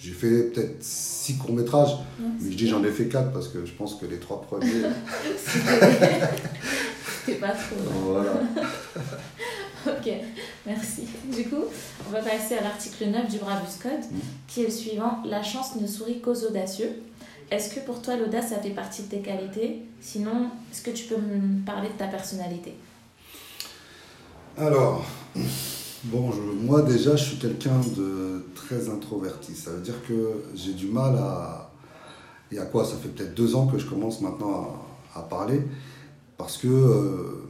j'ai 0.00 0.12
fait 0.12 0.44
peut-être 0.44 0.80
six 0.80 1.36
courts-métrages, 1.36 1.96
mais 2.20 2.52
je 2.52 2.56
dis 2.56 2.68
j'en 2.68 2.84
ai 2.84 2.92
fait 2.92 3.08
quatre 3.08 3.32
parce 3.32 3.48
que 3.48 3.66
je 3.66 3.72
pense 3.72 3.96
que 3.96 4.06
les 4.06 4.18
trois 4.18 4.42
premiers. 4.42 4.70
C'était 7.28 7.40
pas 7.40 7.52
trop. 7.52 7.76
Voilà. 8.12 8.32
ok, 9.86 10.12
merci. 10.66 11.02
Du 11.34 11.44
coup, 11.48 11.64
on 12.06 12.12
va 12.12 12.20
passer 12.20 12.56
à 12.56 12.62
l'article 12.62 13.06
9 13.06 13.28
du 13.28 13.38
Bravus 13.38 13.78
Code, 13.82 14.10
mm. 14.10 14.18
qui 14.46 14.62
est 14.62 14.66
le 14.66 14.70
suivant 14.70 15.22
La 15.24 15.42
chance 15.42 15.76
ne 15.76 15.86
sourit 15.86 16.20
qu'aux 16.20 16.46
audacieux. 16.46 16.90
Est-ce 17.50 17.74
que 17.74 17.80
pour 17.80 18.02
toi, 18.02 18.16
l'audace, 18.16 18.48
ça 18.50 18.56
fait 18.56 18.70
partie 18.70 19.02
de 19.02 19.08
tes 19.08 19.20
qualités? 19.20 19.82
Sinon, 20.00 20.50
est-ce 20.70 20.82
que 20.82 20.90
tu 20.90 21.04
peux 21.04 21.16
me 21.16 21.64
parler 21.64 21.88
de 21.88 21.94
ta 21.94 22.06
personnalité? 22.06 22.74
Alors, 24.56 25.04
Bon, 26.04 26.30
moi 26.62 26.82
déjà, 26.82 27.16
je 27.16 27.24
suis 27.24 27.36
quelqu'un 27.38 27.80
de 27.96 28.46
très 28.54 28.88
introverti. 28.88 29.54
Ça 29.54 29.72
veut 29.72 29.80
dire 29.80 30.00
que 30.06 30.44
j'ai 30.54 30.72
du 30.72 30.86
mal 30.86 31.16
à. 31.16 31.70
Il 32.50 32.56
y 32.56 32.60
a 32.60 32.66
quoi? 32.66 32.84
Ça 32.84 32.96
fait 32.96 33.08
peut-être 33.08 33.34
deux 33.34 33.56
ans 33.56 33.66
que 33.66 33.78
je 33.78 33.86
commence 33.86 34.20
maintenant 34.20 34.84
à, 35.14 35.20
parler. 35.22 35.60
Parce 36.38 36.56
que 36.56 36.68
euh, 36.68 37.44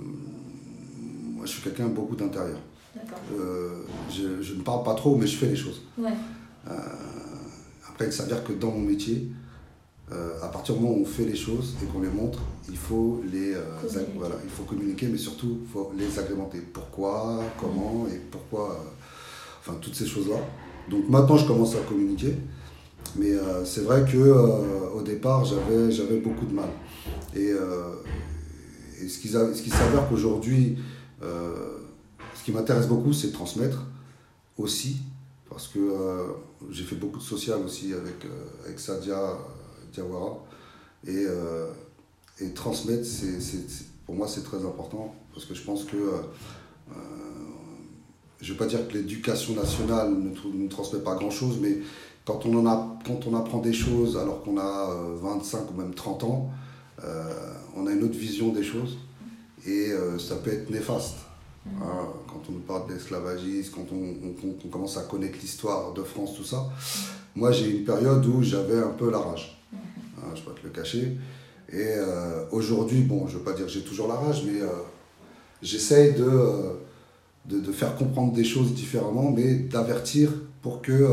moi, 1.36 1.46
je 1.46 1.50
suis 1.52 1.62
quelqu'un 1.62 1.86
beaucoup 1.86 2.16
d'intérieur. 2.16 2.58
Euh, 3.32 3.82
je, 4.10 4.42
je, 4.42 4.54
ne 4.54 4.62
parle 4.62 4.82
pas 4.82 4.94
trop, 4.94 5.14
mais 5.14 5.26
je 5.26 5.36
fais 5.36 5.46
les 5.46 5.56
choses. 5.56 5.82
Ouais. 5.96 6.10
Euh, 6.68 6.72
après, 7.88 8.06
il 8.06 8.12
s'avère 8.12 8.42
que 8.42 8.52
dans 8.52 8.72
mon 8.72 8.80
métier, 8.80 9.30
euh, 10.10 10.42
à 10.42 10.48
partir 10.48 10.74
du 10.74 10.80
moment 10.80 10.94
où 10.94 11.02
on 11.02 11.04
fait 11.04 11.26
les 11.26 11.36
choses 11.36 11.74
et 11.82 11.86
qu'on 11.86 12.00
les 12.00 12.08
montre, 12.08 12.38
il 12.70 12.78
faut 12.78 13.20
les 13.30 13.54
euh, 13.54 13.62
voilà, 14.16 14.36
il 14.42 14.48
faut 14.48 14.62
communiquer, 14.62 15.06
mais 15.06 15.18
surtout 15.18 15.58
il 15.62 15.68
faut 15.70 15.92
les 15.98 16.18
agrémenter. 16.18 16.60
Pourquoi, 16.72 17.42
comment 17.60 18.06
et 18.10 18.18
pourquoi, 18.30 18.70
euh, 18.70 18.88
enfin 19.60 19.78
toutes 19.82 19.94
ces 19.94 20.06
choses-là. 20.06 20.36
Donc 20.90 21.10
maintenant 21.10 21.36
je 21.36 21.46
commence 21.46 21.74
à 21.74 21.80
communiquer, 21.80 22.34
mais 23.16 23.32
c'est 23.66 23.82
vrai 23.82 24.06
que 24.10 24.16
au 24.96 25.02
départ 25.02 25.44
j'avais 25.44 25.90
j'avais 25.90 26.20
beaucoup 26.20 26.46
de 26.46 26.54
mal. 26.54 26.70
Et, 27.36 27.52
et 29.00 29.08
ce 29.08 29.18
qui, 29.18 29.28
s'avère 29.28 30.08
qu'aujourd'hui, 30.08 30.78
ce 31.20 32.44
qui 32.44 32.52
m'intéresse 32.52 32.86
beaucoup, 32.86 33.12
c'est 33.12 33.32
transmettre 33.32 33.84
aussi, 34.56 34.98
parce 35.48 35.68
que 35.68 35.80
j'ai 36.70 36.84
fait 36.84 36.96
beaucoup 36.96 37.18
de 37.18 37.24
social 37.24 37.60
aussi 37.64 37.92
avec, 37.92 38.26
avec 38.64 38.78
Sadia 38.80 39.36
Diawara. 39.92 40.38
Et, 41.06 41.24
euh, 41.26 41.70
et 42.40 42.50
transmettre, 42.52 43.06
pour 44.06 44.14
moi, 44.14 44.26
c'est 44.28 44.42
très 44.42 44.58
important 44.58 45.14
parce 45.32 45.46
que 45.46 45.54
je 45.54 45.62
pense 45.62 45.84
que. 45.84 45.96
Euh, 45.96 46.22
euh, 46.90 46.94
je 48.40 48.46
ne 48.46 48.52
veux 48.52 48.64
pas 48.64 48.66
dire 48.66 48.86
que 48.86 48.94
l'éducation 48.94 49.54
nationale 49.54 50.12
ne, 50.12 50.62
ne, 50.62 50.68
transmet 50.68 51.00
pas 51.00 51.16
grand-chose, 51.16 51.58
mais 51.60 51.78
quand 52.24 52.46
on, 52.46 52.54
en 52.54 52.66
a, 52.66 52.96
quand 53.04 53.26
on 53.26 53.34
apprend 53.34 53.58
des 53.58 53.72
choses 53.72 54.16
alors 54.16 54.44
qu'on 54.44 54.56
a 54.58 54.94
25 55.20 55.68
ou 55.72 55.74
même 55.74 55.92
30 55.92 56.22
ans, 56.22 56.50
on 57.76 57.86
a 57.86 57.92
une 57.92 58.02
autre 58.02 58.18
vision 58.18 58.52
des 58.52 58.62
choses 58.62 58.98
et 59.66 59.92
ça 60.18 60.36
peut 60.36 60.52
être 60.52 60.70
néfaste. 60.70 61.16
Hein, 61.82 62.08
quand 62.26 62.42
on 62.48 62.52
nous 62.52 62.60
parle 62.60 62.88
d'esclavagisme, 62.88 63.72
quand 63.74 63.86
on, 63.92 64.68
commence 64.68 64.96
à 64.96 65.02
connaître 65.02 65.38
l'histoire 65.40 65.92
de 65.92 66.02
France, 66.02 66.34
tout 66.36 66.44
ça. 66.44 66.68
Moi, 67.34 67.52
j'ai 67.52 67.70
une 67.70 67.84
période 67.84 68.24
où 68.26 68.42
j'avais 68.42 68.78
un 68.78 68.90
peu 68.90 69.10
la 69.10 69.18
rage. 69.18 69.60
Hein, 69.72 70.30
je 70.34 70.40
ne 70.40 70.46
vais 70.46 70.52
pas 70.52 70.60
te 70.60 70.66
le 70.66 70.72
cacher. 70.72 71.16
Et 71.70 71.76
euh, 71.76 72.44
aujourd'hui, 72.50 73.02
bon, 73.02 73.26
je 73.26 73.34
ne 73.34 73.38
veux 73.38 73.44
pas 73.44 73.52
dire 73.52 73.66
que 73.66 73.72
j'ai 73.72 73.82
toujours 73.82 74.08
la 74.08 74.14
rage, 74.14 74.42
mais 74.46 74.60
euh, 74.62 74.68
j'essaye 75.62 76.14
euh, 76.18 76.74
de, 77.44 77.60
de, 77.60 77.72
faire 77.72 77.96
comprendre 77.96 78.32
des 78.32 78.44
choses 78.44 78.72
différemment, 78.72 79.30
mais 79.30 79.54
d'avertir 79.54 80.30
pour 80.62 80.80
que 80.80 81.06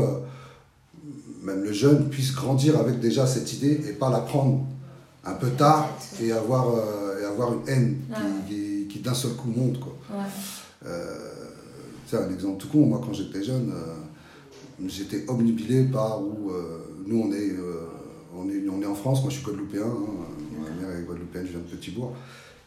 même 1.42 1.62
le 1.62 1.72
jeune 1.72 2.08
puisse 2.08 2.34
grandir 2.34 2.78
avec 2.78 2.98
déjà 2.98 3.26
cette 3.26 3.52
idée 3.52 3.80
et 3.88 3.92
pas 3.92 4.10
la 4.10 4.20
prendre 4.20 4.66
un 5.26 5.34
peu 5.34 5.50
tard 5.50 5.90
et 6.20 6.32
avoir, 6.32 6.66
et 7.20 7.24
avoir 7.24 7.52
une 7.52 7.68
haine 7.68 7.96
qui, 8.48 8.86
qui, 8.88 9.00
d'un 9.00 9.14
seul 9.14 9.32
coup 9.32 9.48
monte. 9.48 9.80
Quoi. 9.80 9.96
c'est 12.06 12.16
un 12.16 12.32
exemple 12.32 12.58
tout 12.58 12.68
con. 12.68 12.86
Moi, 12.86 13.00
quand 13.04 13.12
j'étais 13.12 13.42
jeune, 13.42 13.72
j'étais 14.86 15.24
omnibilé 15.28 15.84
par 15.84 16.22
où 16.22 16.52
nous, 17.06 17.20
on 17.20 17.32
est 17.32 17.54
on 18.38 18.48
est, 18.48 18.68
on 18.68 18.82
est 18.82 18.86
en 18.86 18.94
France, 18.94 19.22
moi 19.22 19.30
je 19.30 19.36
suis 19.36 19.44
guadeloupéen, 19.44 19.82
hein, 19.82 20.06
ma 20.62 20.88
mère 20.88 20.96
est 20.96 21.02
guadeloupéenne, 21.02 21.46
je 21.46 21.52
viens 21.52 21.60
de 21.60 21.76
Petit-Bourg, 21.76 22.14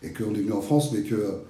et 0.01 0.11
qu'on 0.11 0.33
est 0.33 0.41
venu 0.41 0.51
en 0.51 0.61
France, 0.61 0.91
mais 0.91 1.03
que 1.03 1.41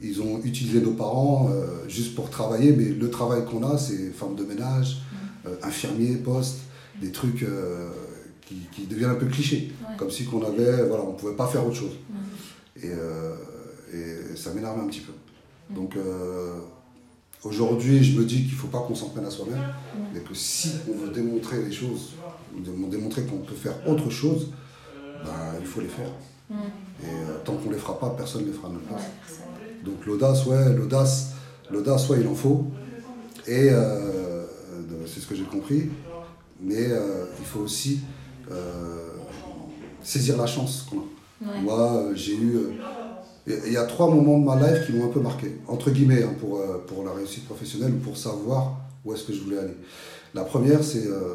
ils 0.00 0.20
ont 0.20 0.40
utilisé 0.42 0.80
nos 0.80 0.92
parents 0.92 1.48
euh, 1.52 1.88
juste 1.88 2.16
pour 2.16 2.28
travailler, 2.28 2.72
mais 2.72 2.86
le 2.86 3.10
travail 3.10 3.44
qu'on 3.44 3.62
a, 3.62 3.78
c'est 3.78 4.10
femme 4.10 4.34
de 4.34 4.42
ménage, 4.42 5.02
euh, 5.46 5.54
infirmier, 5.62 6.16
poste, 6.16 6.58
des 7.00 7.12
trucs 7.12 7.44
euh, 8.52 8.56
qui, 8.72 8.86
deviennent 8.86 9.10
un 9.10 9.16
peu 9.16 9.26
clichés, 9.26 9.72
comme 9.96 10.10
si 10.10 10.24
qu'on 10.24 10.44
avait, 10.44 10.86
voilà, 10.86 11.04
on 11.04 11.12
pouvait 11.12 11.36
pas 11.36 11.46
faire 11.46 11.66
autre 11.66 11.76
chose. 11.76 11.96
Et, 12.82 12.88
et, 12.88 14.36
ça 14.36 14.52
m'énerve 14.52 14.80
un 14.80 14.86
petit 14.86 15.00
peu. 15.00 15.12
Donc 15.70 15.96
Aujourd'hui, 17.44 18.02
je 18.02 18.18
me 18.18 18.24
dis 18.24 18.44
qu'il 18.44 18.52
ne 18.52 18.58
faut 18.58 18.68
pas 18.68 18.78
qu'on 18.78 18.94
s'en 18.94 19.10
prenne 19.10 19.26
à 19.26 19.30
soi-même, 19.30 19.62
mais 20.14 20.20
que 20.20 20.32
si 20.32 20.70
on 20.88 20.96
veut 20.96 21.12
démontrer 21.12 21.62
les 21.62 21.72
choses, 21.72 22.14
démontrer 22.56 23.24
qu'on 23.24 23.38
peut 23.38 23.54
faire 23.54 23.74
autre 23.86 24.08
chose, 24.08 24.48
ben, 25.22 25.58
il 25.60 25.66
faut 25.66 25.82
les 25.82 25.88
faire. 25.88 26.08
Et 26.50 26.54
euh, 27.04 27.38
tant 27.44 27.54
qu'on 27.56 27.68
ne 27.68 27.74
les 27.74 27.78
fera 27.80 27.98
pas, 27.98 28.10
personne 28.16 28.42
ne 28.42 28.46
les 28.46 28.52
fera 28.52 28.68
à 28.68 28.70
notre 28.70 28.86
place. 28.86 29.10
Donc 29.84 30.06
l'audace, 30.06 30.46
ouais, 30.46 30.74
l'audace, 30.74 31.32
l'audace, 31.70 32.08
ouais, 32.08 32.20
il 32.20 32.26
en 32.26 32.34
faut. 32.34 32.66
Et 33.46 33.68
euh, 33.70 34.46
c'est 35.06 35.20
ce 35.20 35.26
que 35.26 35.34
j'ai 35.34 35.44
compris. 35.44 35.90
Mais 36.62 36.86
euh, 36.88 37.26
il 37.38 37.44
faut 37.44 37.60
aussi 37.60 38.00
saisir 40.02 40.36
la 40.36 40.46
chance 40.46 40.86
qu'on 40.88 40.98
a. 40.98 41.58
Moi, 41.60 42.10
j'ai 42.14 42.34
eu 42.34 42.58
il 43.46 43.72
y 43.72 43.76
a 43.76 43.84
trois 43.84 44.08
moments 44.08 44.38
de 44.38 44.44
ma 44.44 44.56
life 44.56 44.86
qui 44.86 44.92
m'ont 44.92 45.06
un 45.06 45.12
peu 45.12 45.20
marqué, 45.20 45.58
entre 45.68 45.90
guillemets, 45.90 46.22
hein, 46.22 46.34
pour, 46.40 46.58
euh, 46.58 46.82
pour 46.86 47.04
la 47.04 47.12
réussite 47.12 47.44
professionnelle 47.44 47.92
ou 47.92 47.98
pour 47.98 48.16
savoir 48.16 48.76
où 49.04 49.12
est-ce 49.12 49.24
que 49.24 49.34
je 49.34 49.42
voulais 49.42 49.58
aller. 49.58 49.76
La 50.32 50.44
première, 50.44 50.82
c'est 50.82 51.06
euh, 51.06 51.34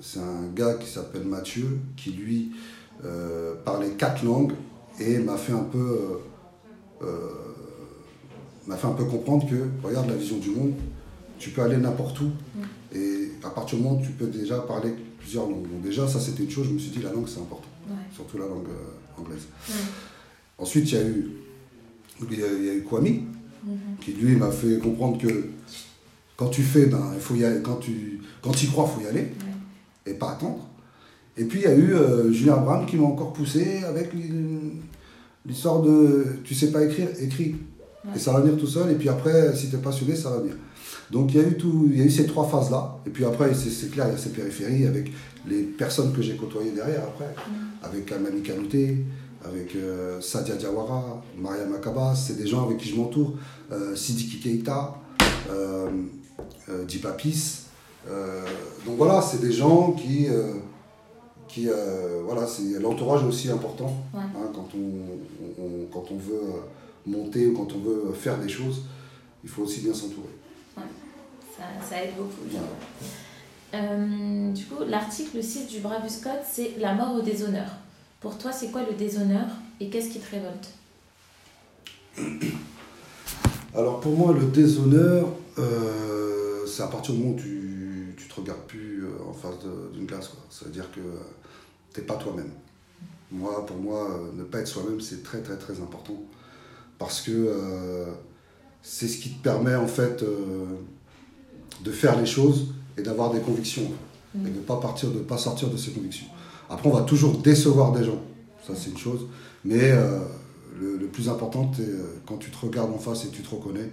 c'est 0.00 0.18
un 0.18 0.48
gars 0.54 0.74
qui 0.74 0.88
s'appelle 0.88 1.24
Mathieu, 1.24 1.78
qui 1.96 2.12
lui 2.12 2.52
euh, 3.04 3.54
parlait 3.64 3.90
quatre 3.90 4.24
langues 4.24 4.52
et 4.98 5.18
m'a 5.18 5.36
fait 5.36 5.52
un 5.52 5.64
peu 5.64 6.20
m'a 8.66 8.76
fait 8.76 8.86
un 8.86 8.92
peu 8.92 9.04
comprendre 9.04 9.48
que 9.48 9.86
regarde 9.86 10.08
la 10.08 10.14
vision 10.14 10.36
du 10.36 10.50
monde, 10.50 10.74
tu 11.38 11.50
peux 11.50 11.62
aller 11.62 11.78
n'importe 11.78 12.20
où 12.20 12.26
mm. 12.26 12.94
et 12.94 13.32
à 13.42 13.48
partir 13.48 13.78
du 13.78 13.84
moment 13.84 13.98
où 13.98 14.04
tu 14.04 14.12
peux 14.12 14.26
déjà 14.26 14.58
parler 14.58 14.94
plusieurs 15.20 15.48
langues. 15.48 15.68
Donc 15.70 15.82
déjà 15.82 16.08
ça 16.08 16.18
c'était 16.18 16.42
une 16.42 16.50
chose, 16.50 16.66
je 16.66 16.72
me 16.72 16.78
suis 16.78 16.90
dit 16.90 17.02
la 17.02 17.12
langue 17.12 17.28
c'est 17.28 17.40
important, 17.40 17.68
surtout 18.12 18.38
la 18.38 18.46
langue 18.46 18.68
anglaise. 19.16 19.46
Ensuite, 20.60 20.92
il 20.92 20.94
y 20.94 21.00
a 21.00 21.04
eu, 21.04 21.30
il 22.30 22.38
y 22.38 22.70
a, 22.70 22.74
eu 22.74 22.82
Kwame, 22.82 23.04
mhm. 23.64 23.78
qui 24.00 24.12
lui 24.12 24.36
m'a 24.36 24.50
fait 24.50 24.78
comprendre 24.78 25.18
que 25.18 25.48
quand 26.36 26.48
tu 26.48 26.62
fais, 26.62 26.86
ben, 26.86 27.12
il 27.14 27.20
faut 27.20 27.34
y 27.34 27.44
aller, 27.44 27.62
quand 27.62 27.76
tu 27.76 28.20
quand 28.42 28.62
y 28.62 28.66
crois, 28.66 28.88
il 28.90 29.00
faut 29.00 29.06
y 29.06 29.08
aller, 29.08 29.32
et 30.06 30.14
pas 30.14 30.32
attendre. 30.32 30.66
Et 31.36 31.44
puis 31.44 31.60
il 31.60 31.64
y 31.64 31.66
a 31.66 31.74
eu 31.74 31.94
euh, 31.94 32.30
Julien 32.32 32.54
Abraham 32.54 32.86
qui 32.86 32.96
m'a 32.96 33.06
encore 33.06 33.32
poussé 33.32 33.82
avec 33.84 34.10
l'histoire 35.46 35.80
de 35.80 36.26
tu 36.44 36.54
sais 36.54 36.70
pas 36.70 36.84
écrire, 36.84 37.08
écris. 37.18 37.56
Et 38.14 38.18
ça 38.18 38.32
va 38.32 38.40
venir 38.40 38.58
tout 38.58 38.66
seul, 38.66 38.90
et 38.90 38.94
puis 38.94 39.08
après, 39.08 39.54
si 39.54 39.68
tu 39.68 39.76
es 39.76 39.78
passionné, 39.78 40.16
ça 40.16 40.30
va 40.30 40.38
venir. 40.38 40.56
Donc 41.10 41.34
il 41.34 41.40
y 41.40 41.44
a 41.44 41.48
eu, 41.48 41.56
tout, 41.56 41.88
il 41.90 41.98
y 41.98 42.02
a 42.02 42.04
eu 42.04 42.10
ces 42.10 42.26
trois 42.26 42.46
phases-là, 42.46 42.98
et 43.06 43.10
puis 43.10 43.24
après, 43.24 43.52
c'est 43.54 43.90
clair, 43.90 44.06
il 44.08 44.12
y 44.12 44.14
a 44.14 44.18
ces 44.18 44.30
périphéries 44.30 44.86
avec 44.86 45.10
les 45.48 45.62
personnes 45.62 46.12
que 46.12 46.22
j'ai 46.22 46.36
côtoyées 46.36 46.70
derrière, 46.70 47.02
après, 47.02 47.34
avec 47.82 48.10
Amani 48.12 48.42
Kanouté, 48.42 49.04
avec 49.44 49.74
euh, 49.74 50.20
Sadia 50.20 50.54
Diawara, 50.54 51.22
Maria 51.36 51.64
Makaba, 51.64 52.14
c'est 52.14 52.36
des 52.36 52.46
gens 52.46 52.66
avec 52.66 52.78
qui 52.78 52.88
je 52.88 52.96
m'entoure, 52.96 53.32
euh, 53.72 53.96
Sidiki 53.96 54.38
Keita, 54.38 54.96
euh, 55.50 55.88
euh 56.68 56.84
Dipapis. 56.84 57.62
donc 58.86 58.96
voilà, 58.96 59.20
c'est 59.22 59.40
des 59.40 59.52
gens 59.52 59.92
qui. 59.92 60.26
qui 61.48 61.68
voilà, 62.24 62.46
c'est 62.46 62.78
l'entourage 62.80 63.24
aussi 63.24 63.50
important 63.50 63.92
hein, 64.14 64.20
quand, 64.54 64.68
on, 64.76 65.86
quand 65.92 66.04
on 66.12 66.16
veut 66.16 66.52
monter 67.06 67.46
ou 67.46 67.54
quand 67.54 67.74
on 67.74 67.80
veut 67.80 68.12
faire 68.12 68.38
des 68.38 68.48
choses, 68.48 68.82
il 69.42 69.50
faut 69.50 69.62
aussi 69.62 69.80
bien 69.80 69.94
s'entourer. 69.94 70.39
Ça, 71.60 71.66
ça, 71.86 72.02
aide 72.02 72.14
beaucoup. 72.16 72.48
du 74.54 74.64
coup, 74.64 74.82
l'article 74.88 75.42
6 75.42 75.66
du 75.66 75.80
Bravus 75.80 76.22
Code, 76.22 76.40
c'est 76.50 76.76
la 76.78 76.94
mort 76.94 77.14
au 77.16 77.20
déshonneur. 77.20 77.68
Pour 78.20 78.38
toi, 78.38 78.50
c'est 78.50 78.70
quoi 78.70 78.82
le 78.82 78.94
déshonneur 78.94 79.46
et 79.78 79.90
qu'est-ce 79.90 80.08
qui 80.08 80.20
te 80.20 80.30
révolte? 80.30 80.70
Alors 83.74 84.00
pour 84.00 84.16
moi, 84.16 84.32
le 84.32 84.46
déshonneur, 84.46 85.28
euh, 85.58 86.66
c'est 86.66 86.82
à 86.82 86.88
partir 86.88 87.14
du 87.14 87.20
moment 87.20 87.34
où 87.34 87.38
tu, 87.38 88.14
tu 88.16 88.26
te 88.26 88.34
regardes 88.40 88.62
plus 88.62 89.04
euh, 89.04 89.28
en 89.28 89.32
face 89.32 89.54
d'une 89.92 90.06
glace. 90.06 90.30
Ça 90.48 90.64
veut 90.64 90.70
dire 90.70 90.90
que 90.90 91.00
tu 91.92 92.00
n'es 92.00 92.06
pas 92.06 92.16
toi-même. 92.16 92.50
Moi, 93.30 93.64
pour 93.66 93.76
moi, 93.76 94.10
euh, 94.10 94.32
ne 94.36 94.44
pas 94.44 94.60
être 94.60 94.66
soi-même, 94.66 95.00
c'est 95.00 95.22
très 95.22 95.40
très 95.40 95.56
très 95.56 95.80
important. 95.80 96.20
Parce 96.98 97.22
que 97.22 97.56
c'est 98.82 99.08
ce 99.08 99.16
qui 99.16 99.30
te 99.30 99.42
permet 99.42 99.74
en 99.74 99.86
fait 99.86 100.22
de 101.84 101.90
faire 101.90 102.18
les 102.18 102.26
choses 102.26 102.68
et 102.96 103.02
d'avoir 103.02 103.30
des 103.30 103.40
convictions. 103.40 103.90
Mm. 104.34 104.46
Et 104.46 104.50
de 104.50 104.56
ne 104.56 104.62
pas 104.62 104.76
partir, 104.76 105.10
de 105.10 105.18
pas 105.18 105.38
sortir 105.38 105.68
de 105.68 105.76
ces 105.76 105.90
convictions. 105.90 106.26
Après, 106.68 106.88
on 106.88 106.92
va 106.92 107.02
toujours 107.02 107.38
décevoir 107.38 107.92
des 107.92 108.04
gens, 108.04 108.20
ça 108.66 108.74
c'est 108.76 108.90
une 108.90 108.98
chose. 108.98 109.26
Mais 109.64 109.90
euh, 109.90 110.20
le, 110.80 111.06
plus 111.06 111.28
important, 111.28 111.70
c'est 111.76 111.82
euh, 111.82 112.20
quand 112.26 112.36
tu 112.36 112.50
te 112.50 112.64
regardes 112.64 112.92
en 112.92 112.98
face 112.98 113.24
et 113.24 113.28
tu 113.28 113.42
te 113.42 113.50
reconnais, 113.50 113.90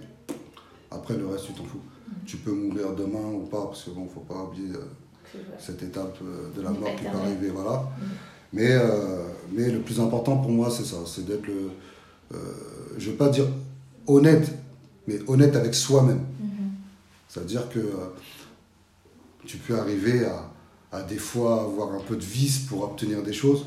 après 0.90 1.16
le 1.16 1.26
reste, 1.26 1.46
tu 1.46 1.52
t'en 1.52 1.64
fous. 1.64 1.80
Tu 2.24 2.36
peux 2.38 2.52
mourir 2.52 2.94
demain 2.96 3.32
ou 3.34 3.46
pas, 3.46 3.66
parce 3.66 3.82
que 3.82 3.90
bon, 3.90 4.06
faut 4.06 4.20
pas 4.20 4.44
oublier 4.44 4.74
euh, 4.74 5.38
cette 5.58 5.82
étape 5.82 6.18
de 6.56 6.62
la 6.62 6.70
mort 6.70 6.88
qui 6.96 7.04
peut 7.04 7.18
arriver, 7.18 7.48
voilà. 7.48 7.90
Mm. 8.00 8.04
Mais, 8.54 8.78
mais 9.52 9.70
le 9.70 9.80
plus 9.80 10.00
important 10.00 10.38
pour 10.38 10.50
moi, 10.50 10.70
c'est 10.70 10.86
ça, 10.86 10.96
c'est 11.04 11.26
d'être 11.26 11.46
le, 11.46 11.70
je 12.96 13.10
veux 13.10 13.16
pas 13.16 13.28
dire 13.28 13.44
honnête, 14.06 14.50
mais 15.06 15.18
honnête 15.26 15.54
avec 15.54 15.74
soi-même. 15.74 16.20
Mhm. 17.28 17.34
Ça 17.34 17.40
veut 17.40 17.46
dire 17.46 17.68
que 17.68 17.78
euh, 17.78 18.12
tu 19.46 19.56
peux 19.58 19.78
arriver 19.78 20.24
à, 20.26 20.50
à 20.92 21.02
des 21.02 21.18
fois 21.18 21.62
avoir 21.62 21.92
un 21.94 22.00
peu 22.00 22.16
de 22.16 22.24
vice 22.24 22.58
pour 22.60 22.82
obtenir 22.84 23.22
des 23.22 23.32
choses, 23.32 23.66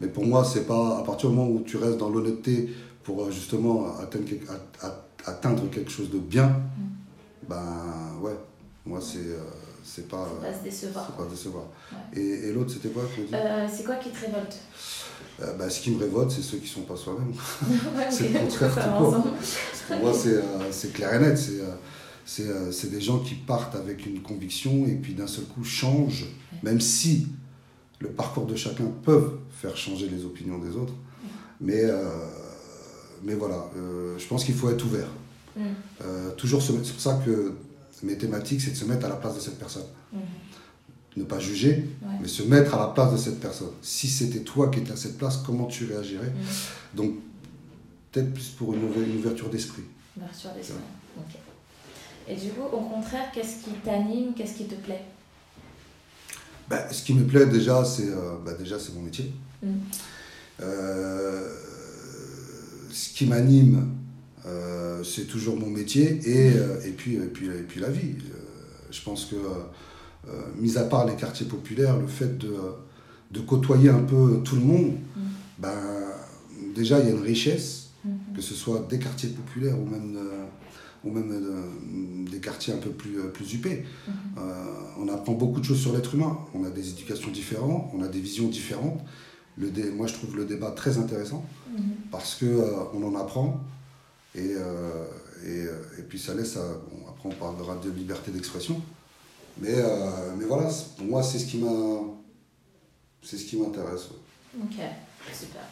mais 0.00 0.08
pour 0.08 0.24
moi, 0.26 0.44
c'est 0.44 0.66
pas 0.66 0.98
à 0.98 1.02
partir 1.02 1.30
du 1.30 1.36
moment 1.36 1.50
où 1.50 1.60
tu 1.62 1.76
restes 1.76 1.98
dans 1.98 2.08
l'honnêteté 2.10 2.70
pour 3.04 3.22
euh, 3.22 3.30
justement 3.30 3.96
atteindre, 3.98 4.24
quelque- 4.24 4.48
atteindre 5.26 5.62
chose 5.88 6.10
de 6.10 6.18
bien, 6.18 6.60
ben 7.48 7.62
ouais, 8.20 8.36
moi 8.86 9.00
c'est 9.00 9.18
euh, 9.18 9.38
c'est 9.84 10.06
pas, 10.08 10.28
pas 10.40 10.54
se 10.56 10.62
décevoir. 10.62 11.06
c'est 11.06 11.16
pas 11.24 11.28
décevoir. 11.28 11.64
Ouais. 11.92 12.20
Et, 12.20 12.48
et 12.48 12.52
l'autre, 12.52 12.72
c'était 12.72 12.88
quoi 12.90 13.02
Euh, 13.34 13.66
c'est 13.72 13.84
quoi 13.84 13.96
qui 13.96 14.10
te 14.10 14.20
révolte? 14.26 14.56
Euh, 15.40 15.52
bah, 15.54 15.68
Ce 15.68 15.80
qui 15.80 15.90
me 15.90 15.98
révolte, 15.98 16.30
c'est 16.30 16.42
ceux 16.42 16.58
qui 16.58 16.68
sont 16.68 16.82
pas 16.82 16.96
soi-même. 16.96 17.32
Ouais, 17.96 18.06
C'est 18.10 18.28
le 18.28 18.38
contraire 18.38 18.74
tout. 18.98 19.12
Pour 19.88 19.96
moi, 19.98 20.12
c'est 20.70 20.92
clair 20.92 21.14
et 21.14 21.18
net. 21.18 21.36
C'est 21.36 21.60
c'est, 22.24 22.48
euh, 22.48 22.72
c'est 22.72 22.90
des 22.90 23.00
gens 23.00 23.18
qui 23.20 23.34
partent 23.34 23.74
avec 23.74 24.06
une 24.06 24.22
conviction 24.22 24.86
et 24.86 24.94
puis 24.94 25.14
d'un 25.14 25.26
seul 25.26 25.44
coup 25.44 25.64
changent, 25.64 26.26
même 26.62 26.80
si 26.80 27.26
le 28.00 28.08
parcours 28.08 28.46
de 28.46 28.56
chacun 28.56 28.86
peut 29.02 29.38
faire 29.60 29.76
changer 29.76 30.08
les 30.08 30.24
opinions 30.24 30.58
des 30.58 30.76
autres. 30.76 30.94
Mais, 31.60 31.82
euh, 31.84 32.08
mais 33.22 33.34
voilà, 33.34 33.70
euh, 33.76 34.18
je 34.18 34.26
pense 34.26 34.44
qu'il 34.44 34.54
faut 34.54 34.70
être 34.70 34.84
ouvert. 34.84 35.08
Mm. 35.56 35.60
Euh, 36.02 36.30
toujours 36.32 36.62
c'est 36.62 36.72
pour 36.72 37.00
ça 37.00 37.20
que 37.24 37.52
mes 38.02 38.18
thématiques, 38.18 38.60
c'est 38.60 38.72
de 38.72 38.76
se 38.76 38.84
mettre 38.84 39.06
à 39.06 39.08
la 39.08 39.16
place 39.16 39.36
de 39.36 39.40
cette 39.40 39.58
personne. 39.58 39.84
Mhm. 40.12 40.20
Ne 41.18 41.24
pas 41.24 41.38
juger, 41.38 41.88
Ouais. 42.02 42.14
mais 42.20 42.26
se 42.26 42.42
mettre 42.42 42.74
à 42.74 42.78
la 42.80 42.86
place 42.88 43.12
de 43.12 43.16
cette 43.16 43.38
personne. 43.38 43.68
Si 43.82 44.08
c'était 44.08 44.40
toi 44.40 44.68
qui 44.70 44.80
étais 44.80 44.90
à 44.92 44.96
cette 44.96 45.18
place, 45.18 45.36
comment 45.46 45.66
tu 45.66 45.84
réagirais 45.84 46.26
Mhm. 46.34 46.96
Donc, 46.96 47.12
peut-être 48.10 48.32
plus 48.32 48.48
pour 48.48 48.74
une 48.74 48.82
ouverture 49.18 49.50
d'esprit. 49.50 49.82
Ouverture 50.16 50.50
d'esprit. 50.56 50.78
Ok. 51.18 51.38
Et 52.28 52.36
du 52.36 52.50
coup, 52.50 52.62
au 52.72 52.80
contraire, 52.80 53.30
qu'est-ce 53.34 53.64
qui 53.64 53.70
t'anime, 53.84 54.32
qu'est-ce 54.36 54.54
qui 54.54 54.64
te 54.66 54.74
plaît? 54.76 55.02
Ben, 56.68 56.80
ce 56.90 57.02
qui 57.02 57.14
me 57.14 57.24
plaît 57.24 57.46
déjà, 57.46 57.84
c'est 57.84 58.08
euh, 58.08 58.36
ben, 58.44 58.54
déjà 58.56 58.78
c'est 58.78 58.94
mon 58.94 59.02
métier. 59.02 59.32
Mm. 59.62 59.68
Euh, 60.62 61.48
ce 62.90 63.12
qui 63.14 63.26
m'anime, 63.26 63.88
euh, 64.46 65.02
c'est 65.02 65.24
toujours 65.26 65.56
mon 65.56 65.66
métier 65.68 66.20
et, 66.24 66.48
et, 66.86 66.92
puis, 66.92 67.14
et, 67.16 67.18
puis, 67.26 67.46
et 67.46 67.62
puis 67.62 67.80
la 67.80 67.88
vie. 67.90 68.14
Je 68.90 69.02
pense 69.02 69.24
que, 69.26 69.36
mis 70.58 70.76
à 70.76 70.84
part 70.84 71.06
les 71.06 71.16
quartiers 71.16 71.46
populaires, 71.46 71.96
le 71.96 72.06
fait 72.06 72.38
de, 72.38 72.54
de 73.30 73.40
côtoyer 73.40 73.88
un 73.88 74.02
peu 74.02 74.40
tout 74.44 74.56
le 74.56 74.62
monde, 74.62 74.92
Mm. 75.16 75.20
ben, 75.58 75.74
déjà 76.74 76.98
il 77.00 77.06
y 77.06 77.08
a 77.08 77.12
une 77.14 77.22
richesse, 77.22 77.88
Mhm. 78.04 78.34
que 78.34 78.42
ce 78.42 78.54
soit 78.54 78.84
des 78.90 78.98
quartiers 78.98 79.28
populaires 79.28 79.78
ou 79.78 79.84
même, 79.86 80.18
ou 81.04 81.10
même 81.10 81.30
euh, 81.32 82.30
des 82.30 82.38
quartiers 82.40 82.72
un 82.74 82.78
peu 82.78 82.90
plus, 82.90 83.18
euh, 83.18 83.28
plus 83.28 83.52
huppés. 83.54 83.84
Mhm. 84.06 84.14
Euh, 84.38 84.64
on 84.98 85.08
apprend 85.08 85.32
beaucoup 85.32 85.60
de 85.60 85.64
choses 85.64 85.80
sur 85.80 85.92
l'être 85.92 86.14
humain. 86.14 86.38
On 86.54 86.64
a 86.64 86.70
des 86.70 86.90
éducations 86.90 87.30
différentes, 87.30 87.90
on 87.94 88.02
a 88.02 88.08
des 88.08 88.20
visions 88.20 88.48
différentes. 88.48 89.00
Le 89.56 89.70
dé- 89.70 89.90
moi, 89.90 90.06
je 90.06 90.14
trouve 90.14 90.36
le 90.36 90.44
débat 90.44 90.70
très 90.70 90.98
intéressant 90.98 91.44
Mhm. 91.76 91.82
parce 92.10 92.34
que 92.36 92.46
on 92.94 93.02
en 93.04 93.14
apprend 93.18 93.60
et, 94.34 94.52
et, 95.44 95.64
et 95.98 96.02
puis 96.08 96.18
ça 96.18 96.34
laisse. 96.34 96.56
à- 96.56 96.60
bon, 96.90 97.08
après, 97.08 97.28
on 97.28 97.32
parlera 97.32 97.76
de 97.76 97.90
liberté 97.90 98.30
d'expression, 98.30 98.80
mais, 99.60 99.74
euh, 99.74 100.10
mais 100.38 100.44
voilà, 100.46 100.70
pour 100.96 101.06
moi, 101.06 101.22
c'est 101.22 101.38
ce 101.38 101.46
qui 101.46 101.58
m'a, 101.58 101.68
c'est 103.22 103.36
ce 103.36 103.44
qui 103.44 103.56
m'intéresse. 103.58 104.08
ouais. 104.10 104.62
Ok, 104.62 104.76
super. 105.34 105.62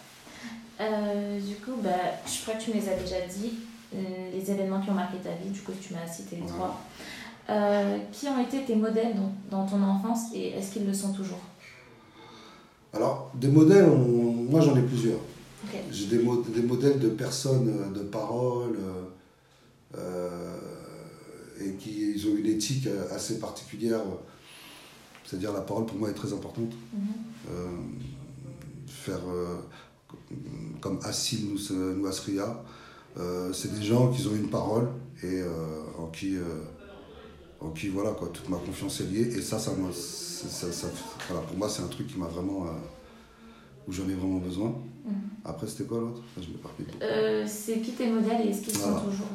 Euh, 0.80 1.38
du 1.40 1.54
coup, 1.56 1.76
bah, 1.82 1.90
je 2.26 2.42
crois 2.42 2.54
que 2.54 2.62
tu 2.64 2.70
me 2.70 2.76
les 2.76 2.88
as 2.88 2.96
déjà 2.96 3.20
dit, 3.26 3.52
les 3.92 4.50
événements 4.50 4.80
qui 4.80 4.90
ont 4.90 4.94
marqué 4.94 5.18
ta 5.18 5.30
vie, 5.34 5.50
du 5.50 5.60
coup 5.60 5.72
tu 5.80 5.92
m'as 5.94 6.06
cité 6.06 6.36
les 6.36 6.46
trois. 6.46 6.80
Euh, 7.48 7.98
qui 8.12 8.28
ont 8.28 8.40
été 8.40 8.62
tes 8.64 8.76
modèles 8.76 9.14
dans, 9.16 9.32
dans 9.50 9.66
ton 9.66 9.82
enfance 9.82 10.32
et 10.34 10.50
est-ce 10.50 10.72
qu'ils 10.72 10.86
le 10.86 10.94
sont 10.94 11.12
toujours? 11.12 11.40
Alors, 12.92 13.30
des 13.34 13.48
modèles, 13.48 13.88
on- 13.88 14.32
moi 14.50 14.60
j'en 14.60 14.76
ai 14.76 14.82
plusieurs. 14.82 15.18
J'ai 15.90 16.06
des, 16.06 16.18
mo- 16.20 16.42
des 16.42 16.62
modèles 16.62 16.98
de 16.98 17.08
personnes, 17.08 17.68
euh, 17.68 17.98
de 17.98 18.02
paroles, 18.04 18.76
euh, 18.78 19.98
euh, 19.98 20.56
et 21.60 21.72
qui 21.74 22.12
ils 22.12 22.26
ont 22.28 22.36
une 22.36 22.46
éthique 22.46 22.86
euh, 22.86 23.14
assez 23.14 23.38
particulière. 23.38 24.00
C'est-à-dire 25.24 25.52
la 25.52 25.60
parole 25.60 25.86
pour 25.86 25.96
moi 25.98 26.08
est 26.10 26.14
très 26.14 26.32
importante. 26.32 26.72
Mhm. 26.92 27.00
Euh, 27.50 27.66
faire 28.86 29.20
euh, 29.28 29.56
comme 30.80 30.98
Assil 31.04 31.46
Nous- 31.52 31.94
Nouasria, 31.96 32.44
euh, 32.44 32.52
c'est 33.52 33.74
des 33.78 33.82
gens 33.84 34.08
qui 34.08 34.26
ont 34.26 34.34
une 34.34 34.48
parole 34.48 34.88
et 35.22 35.40
euh, 35.40 35.48
en 35.98 36.06
qui, 36.06 36.36
euh, 36.36 36.42
en 37.60 37.70
qui 37.70 37.88
voilà 37.88 38.10
quoi, 38.12 38.28
toute 38.32 38.48
ma 38.48 38.56
confiance 38.56 39.00
est 39.00 39.04
liée. 39.04 39.36
Et 39.36 39.42
ça, 39.42 39.58
ça, 39.58 39.72
c'est- 39.92 40.48
ça, 40.48 40.72
ça- 40.72 40.86
voilà, 41.28 41.42
pour 41.46 41.56
moi, 41.58 41.68
c'est 41.68 41.82
un 41.82 41.88
truc 41.88 42.06
qui 42.06 42.18
m'a 42.18 42.26
vraiment, 42.26 42.64
euh, 42.66 42.70
où 43.88 43.92
j'en 43.92 44.08
ai 44.08 44.14
vraiment 44.14 44.38
besoin. 44.38 44.74
Mhm. 45.04 45.12
Après, 45.44 45.66
c'était 45.66 45.84
quoi 45.84 45.98
l'autre? 46.00 46.22
Je 46.36 46.48
m'éparpille. 46.48 46.86
Euh, 47.02 47.44
c'est 47.46 47.80
qui 47.80 47.92
tes 47.92 48.08
modèles 48.10 48.46
et 48.46 48.50
est-ce 48.50 48.62
qu'ils 48.62 48.76
Voilà. 48.78 48.98
sont 49.00 49.04
toujours. 49.10 49.26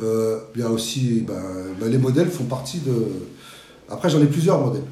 Euh, 0.00 0.40
y 0.56 0.62
a 0.62 0.70
aussi, 0.70 1.20
ben, 1.22 1.42
ben, 1.80 1.90
les 1.90 1.98
modèles 1.98 2.30
font 2.30 2.44
partie 2.44 2.78
de. 2.80 2.94
Après, 3.88 4.08
j'en 4.10 4.20
ai 4.20 4.26
plusieurs 4.26 4.60
modèles. 4.64 4.84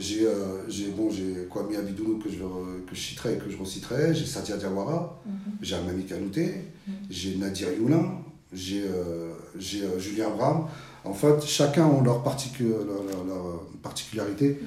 J'ai 0.00 0.26
euh, 0.26 0.66
j'ai 0.68 0.88
bon, 0.88 1.10
j'ai 1.10 1.46
Kwame 1.50 1.74
Abidounou 1.78 2.18
que 2.18 2.30
je, 2.30 2.36
que 2.38 2.94
je 2.94 3.00
citerai 3.00 3.34
et 3.34 3.38
que 3.38 3.50
je 3.50 3.56
reciterai. 3.58 4.14
J'ai 4.14 4.24
Sadia 4.24 4.56
Diawara, 4.56 5.20
Mhm. 5.26 5.32
j'ai 5.60 5.74
Amami 5.76 6.04
Kanouté, 6.04 6.46
Mm. 6.88 6.92
j'ai 7.10 7.36
Nadir 7.36 7.68
Youlin, 7.78 8.06
j'ai 8.52 8.82
euh, 8.84 9.32
j'ai, 9.58 9.82
euh, 9.82 9.98
Julien 9.98 10.28
Abraham. 10.28 10.66
En 11.04 11.12
fait, 11.12 11.42
chacun 11.44 11.86
a 11.86 12.02
leur, 12.02 12.22
particu- 12.24 12.68
leur, 12.68 13.02
leur- 13.08 13.24
leur, 13.26 13.46
euh, 13.46 13.56
particularité 13.82 14.58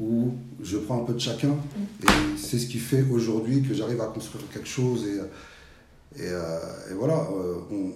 où 0.00 0.32
je 0.62 0.78
prends 0.78 1.02
un 1.02 1.04
peu 1.04 1.12
de 1.14 1.18
chacun 1.18 1.54
et 2.02 2.06
c'est 2.36 2.58
ce 2.58 2.66
qui 2.66 2.78
fait 2.78 3.04
aujourd'hui 3.10 3.62
que 3.62 3.74
j'arrive 3.74 4.00
à 4.00 4.06
construire 4.06 4.44
quelque 4.52 4.68
chose 4.68 5.04
et, 5.06 6.22
et, 6.22 6.26
et 6.28 6.94
voilà. 6.98 7.28
on- 7.70 7.92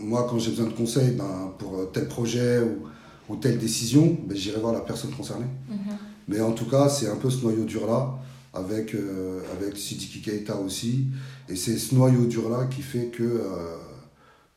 moi, 0.00 0.26
quand 0.30 0.38
j'ai 0.38 0.50
besoin 0.50 0.66
de 0.66 0.72
conseils 0.74 1.10
ben, 1.12 1.52
pour 1.58 1.90
tel 1.92 2.06
projet 2.06 2.60
ou, 2.60 2.86
ou 3.28 3.36
telle 3.36 3.58
décision, 3.58 4.16
ben, 4.26 4.36
j'irai 4.36 4.60
voir 4.60 4.72
la 4.72 4.80
personne 4.80 5.10
concernée. 5.10 5.46
Mhm. 5.68 5.96
Mais 6.28 6.40
en 6.40 6.52
tout 6.52 6.66
cas, 6.66 6.88
c'est 6.88 7.08
un 7.08 7.16
peu 7.16 7.30
ce 7.30 7.42
noyau 7.42 7.64
dur-là, 7.64 8.18
avec, 8.54 8.94
euh, 8.94 9.40
avec 9.52 9.76
Sidiki 9.76 10.20
Keita 10.20 10.56
aussi. 10.56 11.06
Et 11.48 11.56
c'est 11.56 11.78
ce 11.78 11.94
noyau 11.94 12.26
dur-là 12.26 12.66
qui 12.66 12.82
fait 12.82 13.06
que, 13.06 13.22
euh, 13.22 13.76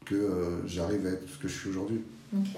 que 0.05 0.15
euh, 0.15 0.67
j'arrive 0.67 1.05
à 1.07 1.11
être 1.11 1.27
ce 1.29 1.37
que 1.37 1.47
je 1.47 1.57
suis 1.57 1.69
aujourd'hui. 1.69 2.01
Ok. 2.35 2.53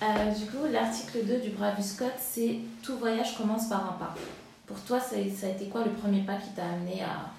D'accord. 0.00 0.16
Euh, 0.16 0.34
du 0.34 0.46
coup, 0.46 0.64
l'article 0.70 1.18
2 1.26 1.40
du 1.40 1.50
Bravus 1.50 1.96
Code, 1.96 2.08
c'est 2.20 2.58
Tout 2.82 2.98
voyage 2.98 3.36
commence 3.36 3.68
par 3.68 3.84
un 3.84 3.98
pas. 3.98 4.14
Pour 4.66 4.78
toi, 4.80 4.98
ça, 4.98 5.16
ça 5.38 5.46
a 5.46 5.50
été 5.50 5.66
quoi 5.66 5.84
le 5.84 5.92
premier 5.92 6.22
pas 6.22 6.36
qui 6.36 6.50
t'a 6.56 6.66
amené 6.66 7.02
à, 7.02 7.30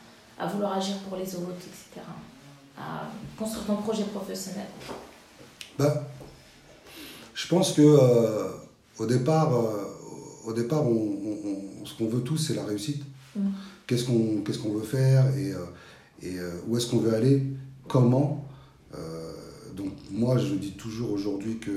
à 0.42 0.48
vouloir 0.48 0.78
agir 0.78 0.98
pour 1.00 1.18
les 1.18 1.36
autres, 1.36 1.52
etc. 1.58 2.06
À 2.78 3.10
construire 3.38 3.66
ton 3.66 3.76
projet 3.78 4.04
professionnel 4.04 4.68
Ben, 5.78 5.94
je 7.40 7.46
pense 7.48 7.74
que 7.78 7.82
euh, 7.84 8.50
au 9.00 9.06
départ, 9.06 9.52
euh, 9.56 10.50
au 10.50 10.54
départ 10.54 10.84
on, 10.86 10.96
on- 11.30 11.40
on- 11.82 11.86
ce 11.86 11.94
qu'on 11.98 12.08
veut 12.16 12.22
tous, 12.22 12.38
c'est 12.38 12.56
la 12.56 12.66
réussite. 12.66 13.04
Mm. 13.36 13.50
Qu'est-ce 13.86 14.06
qu'on 14.06 14.42
qu'est-ce 14.44 14.60
qu'on 14.60 14.74
veut 14.80 14.90
faire 15.00 15.24
et, 15.38 15.52
euh, 15.54 15.60
et 16.28 16.34
où 16.68 16.76
est-ce 16.76 16.88
qu'on 16.90 16.98
veut 17.06 17.14
aller, 17.14 17.44
comment. 17.88 18.44
Donc 19.80 19.92
moi, 20.12 20.38
je 20.40 20.56
dis 20.56 20.72
toujours 20.72 21.12
aujourd'hui 21.12 21.60
que 21.60 21.76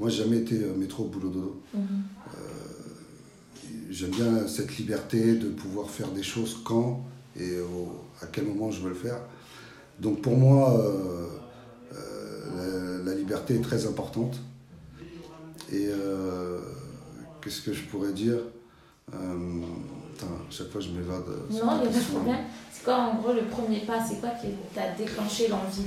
moi, 0.00 0.08
j'ai 0.10 0.24
jamais 0.24 0.38
été 0.38 0.56
métro 0.76 1.04
boulot 1.04 1.28
dodo. 1.30 1.62
Mhm. 1.72 2.02
J'aime 3.90 4.10
bien 4.10 4.48
cette 4.48 4.76
liberté 4.76 5.36
de 5.36 5.48
pouvoir 5.50 5.88
faire 5.88 6.10
des 6.10 6.22
choses 6.24 6.58
quand 6.64 7.04
et 7.38 7.60
au- 7.60 8.00
à 8.20 8.26
quel 8.26 8.44
moment 8.46 8.70
je 8.72 8.80
veux 8.82 8.88
le 8.88 8.94
faire. 8.96 9.20
Donc 10.00 10.20
pour 10.20 10.36
moi, 10.36 10.76
euh, 10.80 11.26
la, 13.04 13.10
la 13.12 13.14
liberté 13.16 13.54
est 13.56 13.60
très 13.62 13.86
importante. 13.86 14.36
Et 15.72 15.86
euh, 15.88 16.58
qu'est-ce 17.42 17.62
que 17.62 17.72
je 17.72 17.84
pourrais 17.84 18.12
dire? 18.12 18.38
Euh, 19.12 19.16
putain, 20.12 20.26
à 20.26 20.50
chaque 20.50 20.70
fois 20.70 20.80
je 20.80 20.88
m'évade. 20.90 21.24
Non, 21.50 21.80
il 21.84 21.90
n'y 21.90 21.96
a 21.96 22.00
problème. 22.00 22.36
C'est 22.72 22.84
quoi 22.84 22.96
en 22.96 23.14
gros 23.20 23.32
le 23.32 23.42
premier 23.42 23.80
pas? 23.80 23.98
C'est 24.06 24.20
quoi 24.20 24.30
qui 24.30 24.48
t'a 24.74 24.92
déclenché 24.96 25.48
l'envie 25.48 25.84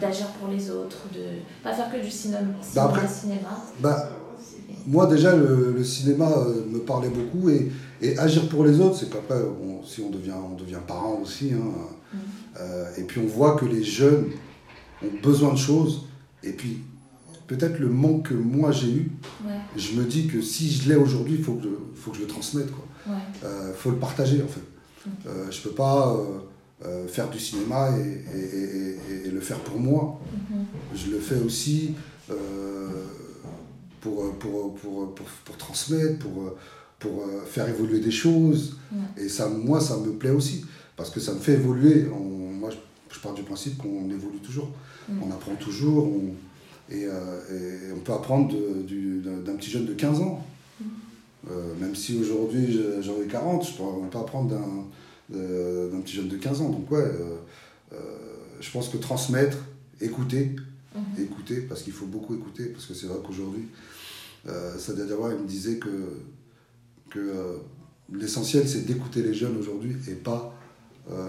d'agir 0.00 0.26
pour 0.38 0.48
les 0.48 0.70
autres, 0.70 0.98
de 1.14 1.24
pas 1.62 1.72
faire 1.72 1.90
que 1.90 2.02
du 2.02 2.10
cinéma, 2.10 2.40
Bah 2.74 2.84
après- 2.84 3.08
cinéma 3.08 3.48
Bah, 3.80 4.10
moi 4.86 5.06
déjà 5.06 5.34
le, 5.36 5.72
le 5.76 5.84
cinéma 5.84 6.30
euh, 6.30 6.64
me 6.68 6.78
parlait 6.80 7.08
beaucoup 7.10 7.48
et, 7.50 7.70
et 8.00 8.18
agir 8.18 8.48
pour 8.48 8.64
les 8.64 8.80
autres, 8.80 8.96
c'est 8.98 9.10
qu'après 9.10 9.36
on- 9.62 9.82
si 9.84 10.00
on 10.02 10.10
devient, 10.10 10.32
on 10.32 10.54
devient 10.56 10.80
parent 10.86 11.18
aussi. 11.22 11.52
hein. 11.54 12.18
Euh, 12.60 12.86
et 12.96 13.02
puis 13.04 13.20
on 13.22 13.26
voit 13.26 13.54
que 13.56 13.64
les 13.66 13.84
jeunes 13.84 14.26
ont 15.02 15.20
besoin 15.22 15.52
de 15.52 15.58
choses 15.58 16.06
et 16.42 16.52
puis 16.52 16.78
peut-être 17.46 17.78
le 17.78 17.88
manque 17.88 18.28
que 18.28 18.34
moi 18.34 18.72
j'ai 18.72 18.90
eu, 18.90 19.10
Ouais, 19.46 19.52
je 19.76 19.92
me 19.98 20.04
dis 20.04 20.26
que 20.26 20.40
si 20.42 20.70
je 20.70 20.88
l'ai 20.88 20.96
aujourd'hui, 20.96 21.36
il 21.38 21.44
faut, 21.44 21.54
que 21.54 21.62
je- 21.64 21.68
faut 22.00 22.10
que 22.10 22.16
je 22.18 22.22
le 22.22 22.28
transmette. 22.28 22.70
Quoi. 22.70 22.84
ouais. 23.14 23.20
Euh, 23.44 23.72
faut 23.74 23.90
le 23.90 23.96
partager 23.96 24.42
en 24.42 24.48
fait. 24.48 24.60
Euh, 25.26 25.50
je 25.50 25.60
peux 25.62 25.70
pas 25.70 26.16
euh, 26.84 27.08
faire 27.08 27.28
du 27.30 27.38
cinéma 27.38 27.90
et, 27.98 28.38
et- 28.38 28.96
et- 29.24 29.26
et 29.28 29.30
le 29.30 29.40
faire 29.40 29.58
pour 29.60 29.80
moi. 29.80 30.20
Mhm. 30.50 30.64
Je 30.94 31.10
le 31.10 31.18
fais 31.18 31.40
aussi 31.40 31.94
pour, 34.00 34.32
pour, 34.38 34.74
pour, 34.74 35.14
pour, 35.14 35.14
pour 35.44 35.56
transmettre, 35.56 36.18
pour, 36.18 36.54
pour 36.98 37.24
faire 37.46 37.68
évoluer 37.68 38.00
des 38.00 38.10
choses. 38.10 38.76
Ouais. 38.92 39.24
Et 39.24 39.28
ça, 39.28 39.48
moi, 39.48 39.80
ça 39.80 39.96
me 39.96 40.12
plaît 40.12 40.30
aussi, 40.30 40.64
parce 40.96 41.10
que 41.10 41.20
ça 41.20 41.32
me 41.34 41.38
fait 41.40 41.54
évoluer. 41.54 42.06
On- 42.08 42.37
je, 43.10 43.18
pars 43.20 43.34
du 43.34 43.42
principe 43.42 43.78
qu'on 43.78 44.08
évolue 44.10 44.38
toujours. 44.42 44.70
Mm. 45.08 45.22
On 45.22 45.30
apprend 45.30 45.54
toujours, 45.56 46.06
on- 46.06 46.34
et, 46.90 47.04
euh, 47.04 47.88
et 47.88 47.92
on 47.92 48.00
peut 48.00 48.12
apprendre 48.12 48.54
d'un 48.54 49.54
petit 49.56 49.70
jeune 49.70 49.86
de 49.86 49.94
15 49.94 50.20
ans. 50.20 50.44
Mm. 50.80 50.84
Euh, 51.50 51.74
même 51.80 51.94
si 51.94 52.18
aujourd'hui 52.18 52.72
je- 52.72 53.02
j'en 53.02 53.20
ai 53.22 53.26
40, 53.26 53.66
je 53.66 53.72
pourrais 53.74 54.08
pas 54.10 54.20
apprendre 54.20 54.48
d'un 55.30 56.00
petit 56.00 56.14
jeune 56.16 56.28
de 56.28 56.36
15 56.36 56.60
ans. 56.60 56.70
Donc 56.70 56.90
ouais, 56.90 56.98
euh, 57.92 57.96
je 58.60 58.70
pense 58.70 58.88
que 58.88 58.96
transmettre, 58.96 59.58
écouter, 60.00 60.56
Mhm. 60.94 61.22
écouter, 61.22 61.60
parce 61.62 61.82
qu'il 61.82 61.92
faut 61.92 62.06
beaucoup 62.06 62.34
écouter, 62.34 62.66
parce 62.66 62.86
que 62.86 62.94
c'est 62.94 63.06
vrai 63.06 63.18
qu'aujourd'hui, 63.26 63.66
Sadia 64.78 65.04
Diawara, 65.04 65.34
il 65.34 65.40
me 65.40 65.46
disait 65.46 65.76
que, 65.76 65.88
que 67.10 67.58
l'essentiel 68.12 68.66
c'est 68.68 68.86
d'écouter 68.86 69.22
les 69.22 69.34
jeunes 69.34 69.56
aujourd'hui 69.58 69.94
et 70.08 70.14
pas 70.14 70.54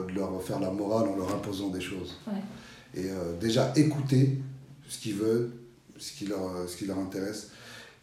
de 0.08 0.14
leur 0.14 0.42
faire 0.44 0.60
la 0.60 0.72
morale 0.72 1.08
en 1.08 1.16
leur 1.18 1.34
imposant 1.36 1.70
des 1.70 1.82
choses. 1.82 2.18
Ouais. 2.28 2.34
Et 2.96 3.10
euh, 3.10 3.38
déjà 3.40 3.72
écouter 3.76 4.38
ce 4.88 4.98
qu'ils 5.00 5.16
veulent, 5.16 5.52
ce 5.98 6.12
qui 6.14 6.26
leur, 6.26 6.68
ce 6.68 6.76
qui 6.78 6.86
leur 6.86 6.98
intéresse. 7.00 7.50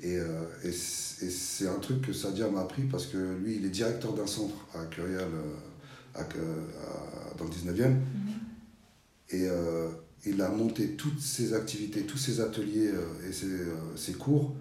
Et, 0.00 0.16
euh, 0.18 0.44
et 0.62 0.72
c'est 0.72 1.66
un 1.68 1.78
truc 1.78 2.02
que 2.02 2.12
Sadia 2.12 2.48
m'a 2.48 2.60
appris 2.60 2.82
parce 2.84 3.06
que 3.06 3.16
lui, 3.42 3.56
il 3.56 3.64
est 3.64 3.70
directeur 3.70 4.12
d'un 4.12 4.26
centre 4.26 4.54
à 4.74 4.84
Curial, 4.86 5.22
euh, 5.22 5.54
à, 6.14 6.20
à- 6.20 7.34
dans 7.38 7.44
le 7.44 7.50
19e. 7.50 7.88
Mhm. 7.88 7.98
Et 9.30 9.48
euh, 9.48 9.88
il 10.24 10.40
a 10.42 10.48
monté 10.50 10.92
toutes 10.92 11.20
ses 11.20 11.54
activités, 11.54 12.02
tous 12.02 12.18
ses 12.18 12.40
ateliers 12.40 12.88
euh, 12.88 13.28
et 13.28 13.32
ses, 13.32 13.46
euh, 13.46 13.74
ses 13.96 14.12
cours 14.12 14.54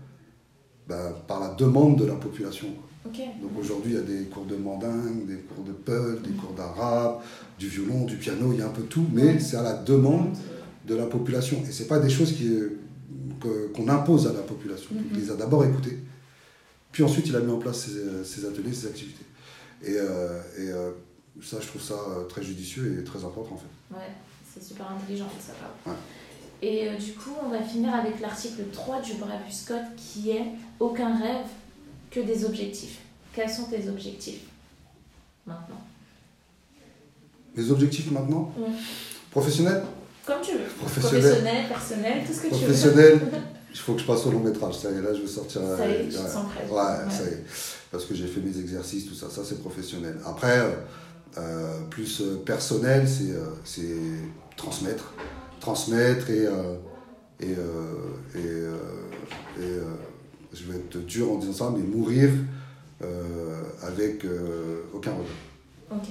bah, 0.88 1.24
par 1.28 1.39
la 1.39 1.50
demande 1.56 1.98
de 1.98 2.06
la 2.06 2.15
population. 2.15 2.67
Donc 3.06 3.52
aujourd'hui, 3.60 3.93
il 3.93 3.95
y 3.95 4.00
a 4.00 4.04
des 4.04 4.26
cours 4.26 4.45
de 4.45 4.56
mandingue, 4.56 5.28
des 5.28 5.38
cours 5.38 5.63
de 5.63 5.71
peul, 5.71 6.21
des 6.21 6.32
cours 6.32 6.54
d'arabe, 6.54 7.21
du 7.60 7.67
violon, 7.67 8.04
du 8.06 8.17
piano, 8.17 8.52
il 8.52 8.60
y 8.60 8.62
a 8.62 8.65
un 8.65 8.71
peu 8.71 8.82
tout, 8.84 9.06
mais 9.13 9.39
c'est 9.39 9.58
à 9.58 9.62
la 9.62 9.74
demande 9.74 10.36
de 10.88 10.95
la 10.95 11.06
population. 11.06 11.62
Et 11.67 11.71
c'est 11.71 11.88
pas 11.88 12.00
des 12.00 12.10
choses 12.10 12.34
qu'on 13.74 13.88
impose 13.88 14.28
à 14.28 14.34
la 14.34 14.41
population. 14.41 14.95
Mhm. 14.95 15.04
Il 15.13 15.19
les 15.19 15.32
a 15.32 15.36
d'abord 15.36 15.63
écoutées, 15.63 16.00
puis 16.91 17.04
ensuite 17.04 17.28
il 17.28 17.36
a 17.36 17.41
mis 17.41 17.52
en 17.52 17.60
place 17.60 17.86
ses, 17.86 18.24
ses 18.24 18.45
ateliers, 18.45 18.74
ses 18.74 18.88
activités. 18.88 19.26
Et, 19.84 19.98
euh, 19.98 20.41
et 20.58 20.71
euh, 20.71 20.91
ça, 21.43 21.58
je 21.62 21.67
trouve 21.67 21.82
ça 21.82 21.93
euh, 21.93 22.24
très 22.24 22.41
judicieux 22.41 22.98
et 23.00 23.04
très 23.04 23.19
important 23.19 23.54
en 23.54 23.58
fait. 23.58 23.95
Ouais, 23.95 24.10
c'est 24.52 24.63
super 24.63 24.89
intelligent 24.91 25.26
part. 25.26 25.93
Ouais. 25.93 26.00
Et 26.67 26.88
euh, 26.88 26.95
du 26.97 27.12
coup, 27.13 27.30
on 27.45 27.49
va 27.49 27.62
finir 27.62 27.93
avec 27.93 28.19
l'article 28.21 28.63
3 28.71 28.99
du 29.01 29.13
Bravus 29.15 29.65
Code 29.67 29.95
qui 29.95 30.32
est 30.32 30.45
Aucun 30.80 31.15
rêve 31.15 31.45
que 32.10 32.21
des 32.21 32.43
objectifs. 32.43 32.97
Quels 33.34 33.49
sont 33.49 33.65
tes 33.65 33.88
objectifs 33.88 34.41
maintenant? 35.45 35.82
Les 37.56 37.69
objectifs 37.71 38.10
maintenant? 38.10 38.51
Professionnels 39.30 39.84
Comme 40.25 40.41
tu 40.41 40.54
veux. 40.54 40.63
Professionnel. 40.80 41.21
Professionnel, 41.21 41.67
personnel, 41.67 42.23
tout 42.25 42.34
ce 42.34 42.38
que 42.41 42.47
tu 42.47 42.54
veux. 42.56 42.60
Professionnel, 42.62 43.19
il 43.71 43.78
faut 43.78 43.93
que 43.93 44.01
je 44.01 44.06
passe 44.08 44.25
au 44.25 44.32
long 44.32 44.39
métrage. 44.39 44.75
Ça 44.80 44.89
y 44.91 44.95
est, 44.95 45.01
là, 45.01 45.13
je 45.13 45.21
vais 45.21 45.28
sortir. 45.28 45.62
euh, 45.62 45.78
Ça 45.78 45.88
y 45.88 45.91
est, 45.91 46.04
tu 46.08 46.15
te 46.15 46.21
ouais. 46.21 46.30
sens 46.30 46.45
prêt. 46.51 46.65
Ouais, 46.69 47.12
ça 47.12 47.23
y 47.25 47.28
est. 47.34 47.43
Parce 47.91 48.06
que 48.06 48.15
j'ai 48.15 48.28
fait 48.28 48.41
mes 48.41 48.58
exercices, 48.58 49.06
tout 49.08 49.13
ça. 49.15 49.30
Ça, 49.30 49.41
c'est 49.47 49.60
professionnel. 49.62 50.17
Après, 50.25 50.58
euh, 50.60 50.71
euh, 51.38 51.80
plus 51.89 52.21
euh, 52.21 52.41
personnel, 52.45 53.08
c'est 53.08 53.32
euh, 53.36 53.51
c'est 53.63 53.95
transmettre. 54.58 55.13
Transmettre 55.65 56.30
et. 56.30 56.45
euh, 56.45 56.75
et, 57.41 57.47
euh, 57.58 58.13
et, 58.36 58.38
euh, 58.38 58.78
et, 59.58 59.62
euh, 59.63 59.84
je 60.54 60.63
vais 60.71 60.78
être 60.78 60.97
dur 61.06 61.32
en 61.32 61.38
disant 61.38 61.54
ça, 61.54 61.73
mais 61.75 61.82
mourir 61.84 62.30
euh, 63.04 63.62
avec 63.82 64.23
euh, 64.25 64.84
aucun 64.93 65.12
regret. 65.12 65.25
Ok. 65.91 66.10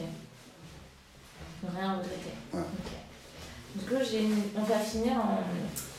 Rien 1.75 1.93
regretter. 1.93 2.35
Ouais. 2.53 2.61
Ok. 2.61 3.81
Du 3.81 3.85
coup, 3.89 4.03
j'ai 4.11 4.25
une- 4.25 4.43
on 4.57 4.65
va 4.65 4.79
finir 4.81 5.13
en. 5.13 5.39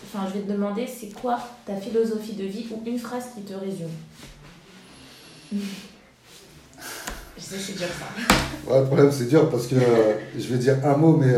Enfin, 0.06 0.28
je 0.28 0.34
vais 0.40 0.46
te 0.46 0.52
demander 0.52 0.86
c'est 0.86 1.14
quoi 1.20 1.40
ta 1.66 1.78
philosophie 1.78 2.34
de 2.34 2.44
vie 2.44 2.68
ou 2.72 2.84
une 2.86 3.00
phrase 3.00 3.28
qui 3.36 3.42
te 3.44 3.54
résume? 3.54 3.88
Je 5.54 7.42
sais, 7.42 7.58
c'est 7.58 7.78
dur 7.78 7.88
ça. 7.88 8.70
Ouais, 8.72 8.80
le 8.82 8.86
problème, 8.86 9.12
c'est 9.12 9.26
dur 9.30 9.50
parce 9.50 9.66
que 9.68 9.76
euh, 9.76 10.14
je 10.38 10.48
vais 10.54 10.58
dire 10.58 10.78
un 10.86 10.98
mot, 10.98 11.16
mais. 11.16 11.34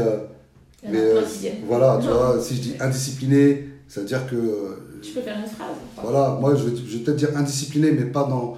Mais 0.92 1.00
euh, 1.00 1.22
voilà, 1.68 2.00
tu 2.02 2.08
vois, 2.08 2.38
si 2.42 2.56
je 2.56 2.62
dis 2.62 2.76
indiscipliné, 2.80 3.70
ça 3.88 4.02
veut 4.02 4.08
dire 4.08 4.28
que. 4.30 4.36
euh, 4.36 5.00
Tu 5.02 5.12
peux 5.12 5.22
faire 5.22 5.38
une 5.38 5.46
phrase 5.46 5.76
voilà, 6.02 6.38
moi 6.40 6.56
je 6.56 6.66
vais, 6.68 6.76
je 6.76 6.98
vais 6.98 7.04
peut-être 7.04 7.18
dire 7.18 7.36
indiscipliné, 7.36 7.92
mais 7.92 8.06
pas 8.06 8.24
dans, 8.24 8.56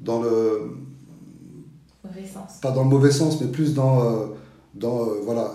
dans, 0.00 0.22
le, 0.22 0.72
Mauvais 2.04 2.26
sens. 2.26 2.58
pas 2.60 2.70
dans 2.72 2.82
le 2.84 2.88
mauvais 2.90 3.10
sens, 3.12 3.40
mais 3.40 3.46
plus 3.48 3.74
dans. 3.74 4.02
euh, 4.04 4.26
dans 4.74 5.02
euh, 5.02 5.20
voilà, 5.24 5.52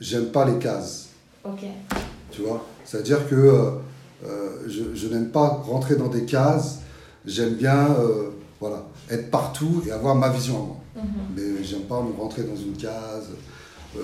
j'aime 0.00 0.26
pas 0.26 0.44
les 0.44 0.58
cases, 0.58 1.08
Ok. 1.44 1.64
tu 2.30 2.42
vois. 2.42 2.64
C'est-à-dire 2.84 3.28
que 3.28 3.36
je, 4.68 4.94
je 4.94 5.08
n'aime 5.08 5.30
pas 5.30 5.48
rentrer 5.48 5.96
dans 5.96 6.06
des 6.08 6.24
cases, 6.24 6.78
j'aime 7.26 7.54
bien 7.54 7.88
voilà, 8.60 8.84
être 9.10 9.30
partout 9.32 9.82
et 9.86 9.90
avoir 9.90 10.14
ma 10.14 10.28
vision 10.28 10.54
à 10.54 10.66
moi. 10.66 10.76
Mhm. 10.94 11.02
Mais 11.36 11.64
j'aime 11.64 11.82
pas 11.82 12.00
me 12.00 12.12
rentrer 12.20 12.44
dans 12.44 12.54
une 12.54 12.76
case, 12.76 13.30
euh, 13.96 14.00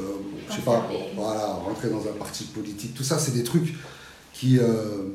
je 0.48 0.54
sais 0.54 0.60
pas, 0.62 0.88
voilà, 1.16 1.46
rentrer 1.54 1.88
dans 1.90 2.00
un 2.06 2.12
parti 2.18 2.44
politique. 2.44 2.94
Tout 2.94 3.02
ça, 3.04 3.18
c'est 3.18 3.32
des 3.32 3.42
trucs 3.44 3.74
qui, 4.32 4.58
euh, 4.58 5.08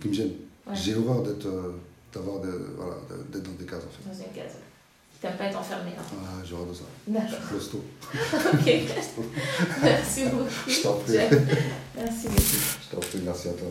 qui 0.00 0.08
me 0.08 0.12
gênent. 0.14 0.34
Ouais. 0.66 0.74
J'ai 0.74 0.94
horreur 0.94 1.22
d'être, 1.22 1.46
euh, 1.46 1.72
d'avoir, 2.14 2.40
de- 2.40 2.74
voilà, 2.76 2.96
d'être 3.32 3.42
dans 3.42 3.52
des 3.52 3.64
cases 3.64 3.82
en 3.84 3.90
fait. 3.90 4.08
Dans 4.08 4.14
une 4.26 4.32
case. 4.34 4.56
T'aimes 5.20 5.36
pas 5.36 5.44
être 5.44 5.58
enfermé 5.58 5.90
là. 5.90 6.02
Ah, 6.12 6.42
j'ai 6.44 6.52
horreur 6.54 6.66
de 6.66 6.74
ça. 6.74 6.82
Je 7.54 7.58
suis. 7.60 7.78
Ok. 8.52 8.64
Merci 9.82 10.24
beaucoup. 10.24 10.48
Je 10.66 10.82
t'en 10.82 10.94
prie. 10.94 11.16
Merci 11.96 12.26
beaucoup. 12.28 12.40
Je 12.42 12.94
t'en 12.96 13.00
prie, 13.00 13.20
merci 13.24 13.48
à 13.48 13.52
toi. 13.52 13.68